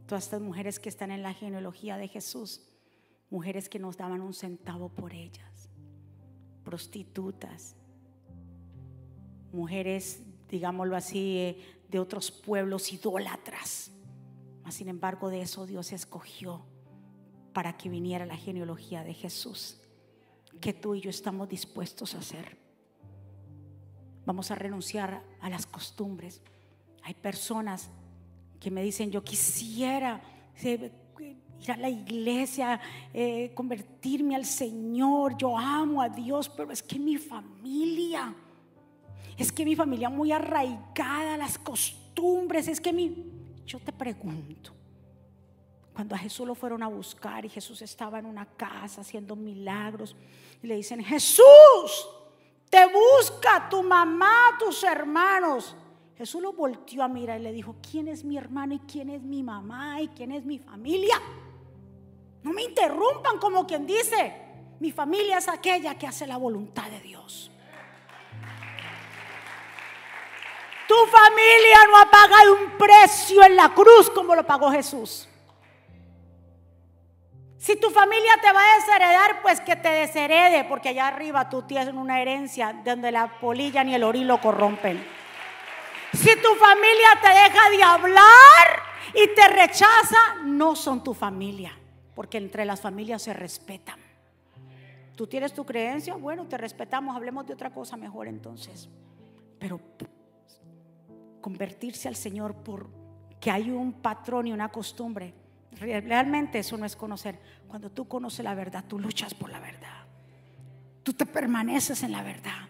[0.07, 2.69] Todas estas mujeres que están en la genealogía de Jesús,
[3.29, 5.69] mujeres que nos daban un centavo por ellas,
[6.63, 7.75] prostitutas,
[9.51, 13.91] mujeres, digámoslo así, eh, de otros pueblos idólatras.
[14.63, 16.65] Mas, sin embargo, de eso Dios escogió
[17.53, 19.79] para que viniera la genealogía de Jesús,
[20.61, 22.57] que tú y yo estamos dispuestos a hacer.
[24.25, 26.41] Vamos a renunciar a las costumbres.
[27.03, 27.89] Hay personas
[28.59, 30.21] que me dicen, yo quisiera
[30.61, 32.79] ir a la iglesia,
[33.13, 38.35] eh, convertirme al Señor, yo amo a Dios, pero es que mi familia,
[39.39, 43.25] es que mi familia muy arraigada las costumbres, es que mi...
[43.65, 44.73] Yo te pregunto,
[45.93, 50.13] cuando a Jesús lo fueron a buscar y Jesús estaba en una casa haciendo milagros,
[50.61, 52.09] y le dicen, Jesús,
[52.69, 55.73] te busca tu mamá, tus hermanos.
[56.17, 59.21] Jesús lo volteó a mirar y le dijo, ¿quién es mi hermano y quién es
[59.21, 61.15] mi mamá y quién es mi familia?
[62.43, 64.33] No me interrumpan como quien dice,
[64.81, 67.51] mi familia es aquella que hace la voluntad de Dios.
[70.89, 75.29] Tu familia no ha pagado un precio en la cruz como lo pagó Jesús.
[77.59, 81.61] Si tu familia te va a desheredar, pues que te desherede, porque allá arriba tú
[81.61, 85.05] tienes una herencia donde la polilla ni el orín lo corrompen.
[86.13, 88.83] Si tu familia te deja de hablar
[89.13, 91.77] y te rechaza, no son tu familia,
[92.15, 93.99] porque entre las familias se respetan.
[95.15, 98.89] Tú tienes tu creencia, bueno, te respetamos, hablemos de otra cosa mejor entonces.
[99.59, 99.79] Pero
[101.41, 102.87] convertirse al Señor por
[103.39, 105.33] que hay un patrón y una costumbre,
[105.71, 107.39] realmente eso no es conocer.
[107.67, 110.05] Cuando tú conoces la verdad, tú luchas por la verdad.
[111.03, 112.67] Tú te permaneces en la verdad.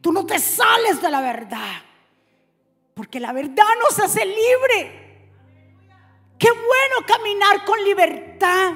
[0.00, 1.82] Tú no te sales de la verdad.
[2.94, 5.06] Porque la verdad nos hace libre.
[6.38, 8.74] Qué bueno caminar con libertad.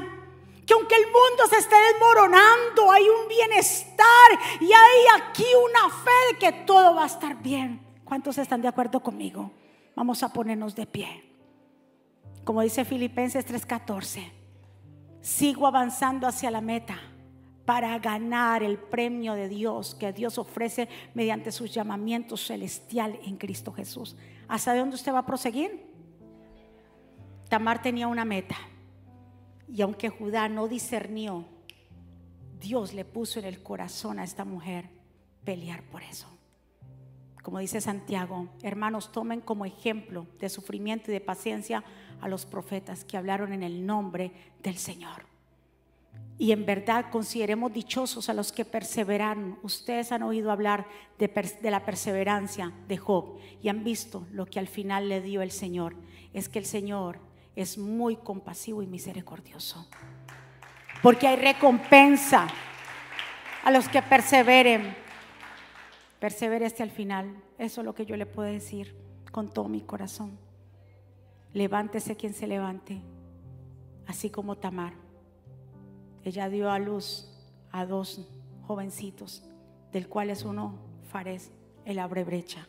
[0.66, 6.32] Que aunque el mundo se esté desmoronando, hay un bienestar y hay aquí una fe
[6.32, 7.89] de que todo va a estar bien.
[8.10, 9.52] ¿Cuántos están de acuerdo conmigo?
[9.94, 11.22] Vamos a ponernos de pie.
[12.42, 14.32] Como dice Filipenses 3:14,
[15.20, 16.98] sigo avanzando hacia la meta
[17.64, 23.72] para ganar el premio de Dios que Dios ofrece mediante sus llamamientos celestial en Cristo
[23.72, 24.16] Jesús.
[24.48, 25.80] ¿Hasta dónde usted va a proseguir?
[27.48, 28.56] Tamar tenía una meta.
[29.68, 31.44] Y aunque Judá no discernió,
[32.58, 34.90] Dios le puso en el corazón a esta mujer
[35.44, 36.39] pelear por eso.
[37.42, 41.82] Como dice Santiago, hermanos, tomen como ejemplo de sufrimiento y de paciencia
[42.20, 44.32] a los profetas que hablaron en el nombre
[44.62, 45.30] del Señor.
[46.38, 49.58] Y en verdad consideremos dichosos a los que perseveraron.
[49.62, 50.86] Ustedes han oído hablar
[51.18, 51.30] de,
[51.70, 55.94] la perseverancia de Job y han visto lo que al final le dio el Señor.
[56.32, 57.18] Es que el Señor
[57.56, 59.86] es muy compasivo y misericordioso.
[61.02, 62.48] Porque hay recompensa
[63.62, 64.96] a los que perseveren.
[66.20, 67.42] Persevere hasta el final.
[67.58, 68.94] Eso es lo que yo le puedo decir
[69.32, 70.38] con todo mi corazón.
[71.52, 73.00] Levántese quien se levante,
[74.06, 74.92] así como Tamar.
[76.22, 77.26] Ella dio a luz
[77.72, 78.28] a dos
[78.62, 79.42] jovencitos,
[79.92, 81.50] del cual es uno Fares,
[81.84, 82.68] el abre brecha,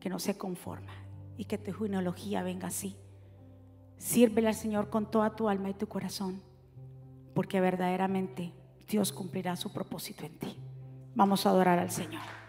[0.00, 0.92] que no se conforma
[1.36, 2.96] y que tu genealogía venga así.
[3.98, 6.40] Sírvele al Señor con toda tu alma y tu corazón,
[7.34, 8.52] porque verdaderamente
[8.88, 10.56] Dios cumplirá su propósito en ti.
[11.14, 12.41] Vamos a adorar al Señor.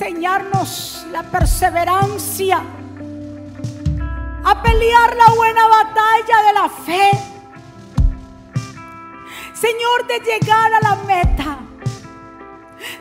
[0.00, 2.62] enseñarnos la perseverancia,
[4.44, 7.10] a pelear la buena batalla de la fe.
[9.54, 11.58] Señor, de llegar a la meta,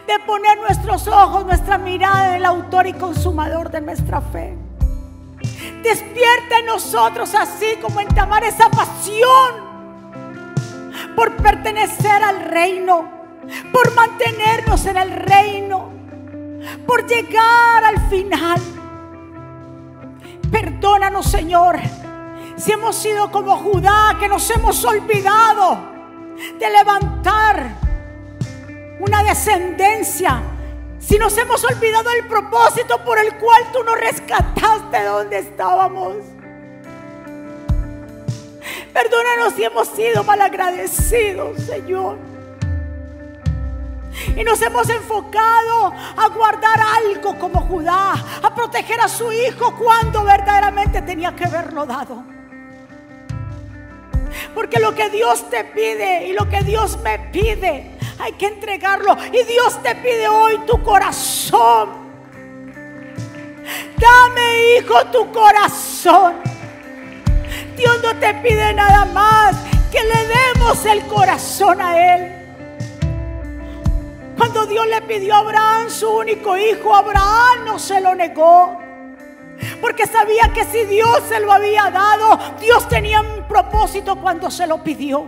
[0.07, 4.57] de poner nuestros ojos, nuestra mirada en el autor y consumador de nuestra fe.
[5.83, 9.67] Despierta en nosotros así como entamar esa pasión
[11.15, 13.07] por pertenecer al reino,
[13.71, 15.66] por mantenernos en el reino
[16.85, 18.59] por llegar al final.
[20.51, 21.79] Perdónanos, Señor,
[22.57, 25.77] si hemos sido como Judá, que nos hemos olvidado
[26.59, 27.75] de levantar
[28.99, 30.41] una descendencia.
[30.99, 36.15] Si nos hemos olvidado el propósito por el cual tú nos rescataste de donde estábamos.
[38.93, 42.17] Perdónanos si hemos sido malagradecidos, Señor.
[44.35, 50.23] Y nos hemos enfocado a guardar algo como Judá, a proteger a su hijo cuando
[50.23, 52.23] verdaderamente tenía que haberlo dado.
[54.53, 59.17] Porque lo que Dios te pide y lo que Dios me pide, hay que entregarlo.
[59.27, 62.07] Y Dios te pide hoy tu corazón.
[63.97, 66.35] Dame, hijo, tu corazón.
[67.75, 69.55] Dios no te pide nada más
[69.91, 72.36] que le demos el corazón a Él.
[74.37, 78.79] Cuando Dios le pidió a Abraham su único hijo, Abraham no se lo negó.
[79.81, 84.67] Porque sabía que si Dios se lo había dado, Dios tenía un propósito cuando se
[84.67, 85.27] lo pidió.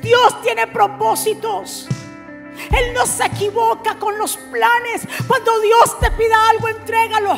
[0.00, 1.86] Dios tiene propósitos.
[2.70, 5.06] Él no se equivoca con los planes.
[5.26, 7.36] Cuando Dios te pida algo, entrégalo.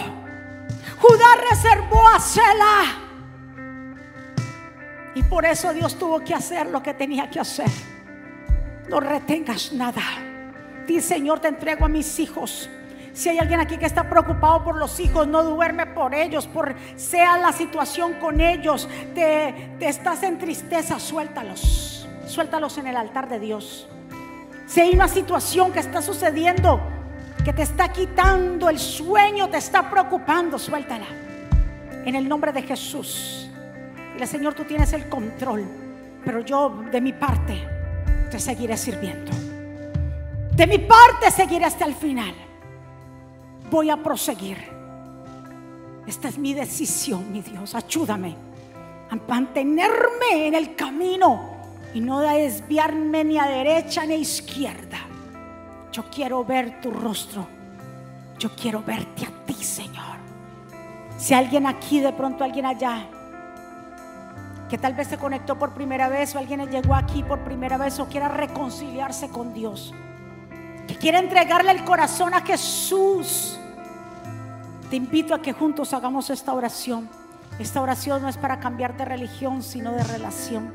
[1.01, 2.99] Judá reservó a Sela.
[5.15, 7.92] Y por eso Dios tuvo que hacer lo que tenía que hacer.
[8.93, 10.03] No retengas nada.
[10.87, 12.69] Di, Señor, te entrego a mis hijos.
[13.15, 16.75] Si hay alguien aquí que está preocupado por los hijos, no duerme por ellos, por
[16.97, 22.07] sea la situación con ellos, te, te estás en tristeza, suéltalos.
[22.27, 23.89] Suéltalos en el altar de Dios.
[24.67, 26.79] Si hay una situación que está sucediendo,
[27.47, 31.07] que te está quitando el sueño, te está preocupando, suéltala.
[32.05, 33.49] En el nombre de Jesús.
[34.13, 35.65] Dile, Señor, tú tienes el control,
[36.27, 37.81] pero yo de mi parte
[38.31, 39.31] te seguiré sirviendo.
[40.55, 42.35] De mi parte seguiré hasta el final.
[43.71, 44.59] Voy a proseguir.
[46.07, 47.75] Esta es mi decisión, mi Dios.
[47.75, 48.37] Ayúdame
[49.11, 51.53] a mantenerme en el camino
[51.95, 54.99] y no a desviarme ni a derecha ni a izquierda.
[55.93, 57.47] Yo quiero ver tu rostro.
[58.39, 60.17] Yo quiero verte a ti, Señor.
[61.19, 63.07] Si alguien aquí, de pronto alguien allá,
[64.73, 67.99] que tal vez se conectó por primera vez o alguien llegó aquí por primera vez
[67.99, 69.93] o quiera reconciliarse con Dios,
[70.89, 73.59] que quiera entregarle el corazón a Jesús,
[74.89, 77.07] te invito a que juntos hagamos esta oración.
[77.59, 80.73] Esta oración no es para cambiar de religión, sino de relación.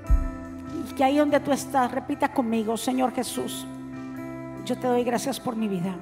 [0.88, 3.66] Y que ahí donde tú estás, repita conmigo, Señor Jesús,
[4.64, 5.96] yo te doy gracias por mi vida.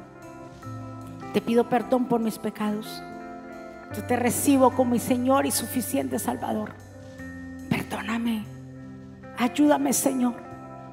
[1.31, 3.01] Te pido perdón por mis pecados.
[3.95, 6.84] Yo te recibo como mi Señor y suficiente Salvador.
[7.95, 8.43] Perdóname.
[9.37, 10.33] Ayúdame, Señor.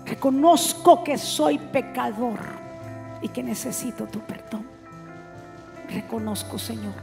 [0.06, 2.38] Reconozco que soy pecador
[3.20, 4.64] y que necesito tu perdón.
[5.88, 6.94] Reconozco, Señor,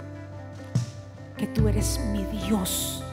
[1.35, 3.03] que tú eres mi Dios,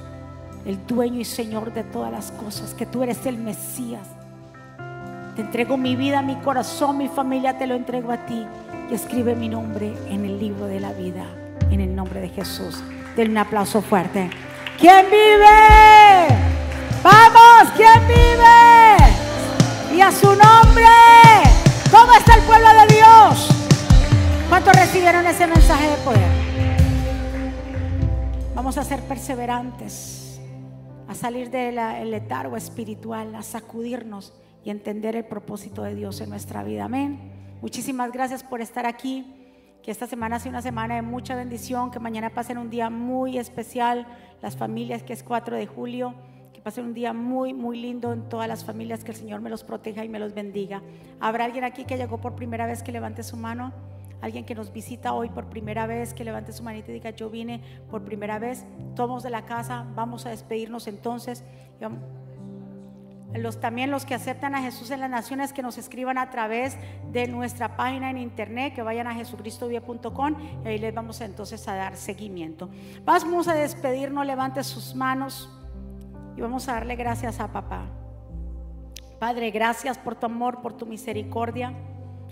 [0.64, 4.07] el dueño y Señor de todas las cosas, que tú eres el Mesías.
[5.34, 8.47] Te entrego mi vida, mi corazón, mi familia, te lo entrego a ti
[8.91, 11.24] y escribe mi nombre en el libro de la vida,
[11.68, 12.80] en el nombre de Jesús.
[13.16, 14.30] Denle un aplauso fuerte.
[14.78, 16.45] ¿Quién vive?
[17.07, 18.97] Vamos, ¿quién vive?
[19.97, 20.89] Y a su nombre.
[21.89, 23.49] ¿Cómo está el pueblo de Dios?
[24.49, 26.29] ¿Cuántos recibieron ese mensaje de poder?
[28.57, 30.41] Vamos a ser perseverantes,
[31.07, 31.77] a salir del
[32.11, 34.33] letargo espiritual, a sacudirnos
[34.65, 36.87] y entender el propósito de Dios en nuestra vida.
[36.87, 37.21] Amén.
[37.63, 39.33] Muchísimas gracias por estar aquí.
[39.85, 43.39] Que esta semana sea una semana de mucha bendición, que mañana pasen un día muy
[43.39, 44.09] especial,
[44.43, 46.17] las familias, que es 4 de julio,
[46.67, 49.62] pasen un día muy, muy lindo en todas las familias, que el Señor me los
[49.62, 50.83] proteja y me los bendiga.
[51.21, 53.73] ¿Habrá alguien aquí que llegó por primera vez que levante su mano?
[54.21, 57.31] Alguien que nos visita hoy por primera vez, que levante su manita y diga, yo
[57.31, 61.45] vine por primera vez, tomos de la casa, vamos a despedirnos entonces.
[63.33, 66.77] Los, también los que aceptan a Jesús en las naciones que nos escriban a través
[67.12, 71.77] de nuestra página en internet, que vayan a jesucristovía.com y ahí les vamos entonces a
[71.77, 72.71] dar seguimiento.
[73.05, 75.49] Vamos a despedirnos, levante sus manos
[76.37, 77.87] y vamos a darle gracias a papá.
[79.18, 81.72] Padre, gracias por tu amor, por tu misericordia.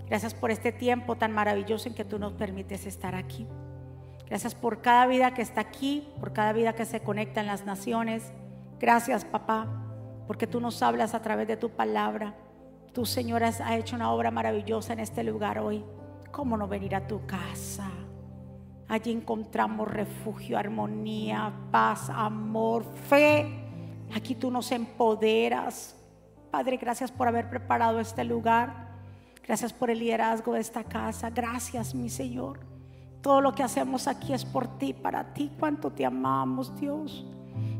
[0.07, 3.47] Gracias por este tiempo tan maravilloso en que tú nos permites estar aquí.
[4.27, 7.65] Gracias por cada vida que está aquí, por cada vida que se conecta en las
[7.65, 8.31] naciones.
[8.79, 9.67] Gracias, papá,
[10.27, 12.35] porque tú nos hablas a través de tu palabra.
[12.93, 15.83] Tú, Señor, has hecho una obra maravillosa en este lugar hoy.
[16.31, 17.89] ¿Cómo no venir a tu casa?
[18.87, 23.64] Allí encontramos refugio, armonía, paz, amor, fe.
[24.13, 25.95] Aquí tú nos empoderas.
[26.51, 28.89] Padre, gracias por haber preparado este lugar.
[29.45, 31.29] Gracias por el liderazgo de esta casa.
[31.29, 32.59] Gracias, mi Señor.
[33.21, 35.51] Todo lo que hacemos aquí es por ti, para ti.
[35.59, 37.25] Cuánto te amamos, Dios.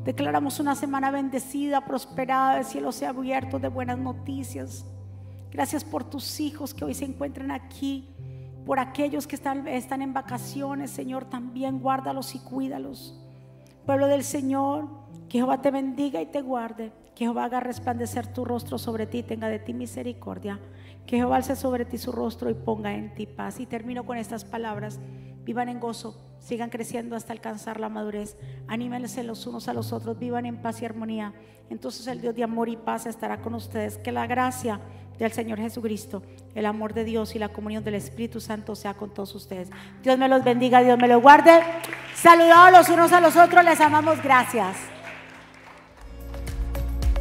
[0.04, 4.86] Declaramos una semana bendecida, prosperada, el cielo sea abierto de buenas noticias.
[5.52, 8.10] Gracias por tus hijos que hoy se encuentran aquí,
[8.66, 13.20] por aquellos que están, están en vacaciones, Señor, también guárdalos y cuídalos.
[13.86, 14.88] Pueblo del Señor,
[15.30, 19.24] que Jehová te bendiga y te guarde, que Jehová haga resplandecer tu rostro sobre ti,
[19.24, 20.60] tenga de ti misericordia,
[21.06, 23.60] que Jehová alce sobre ti su rostro y ponga en ti paz.
[23.60, 25.00] Y termino con estas palabras.
[25.44, 28.36] Vivan en gozo, sigan creciendo hasta alcanzar la madurez.
[28.68, 31.34] Anímense los unos a los otros, vivan en paz y armonía.
[31.70, 34.00] Entonces el Dios de amor y paz estará con ustedes.
[34.00, 34.82] Que la gracia
[35.20, 36.24] del Señor Jesucristo,
[36.56, 39.70] el amor de Dios y la comunión del Espíritu Santo sea con todos ustedes.
[40.02, 41.62] Dios me los bendiga, Dios me los guarde.
[42.16, 44.95] Saludados los unos a los otros, les amamos, gracias.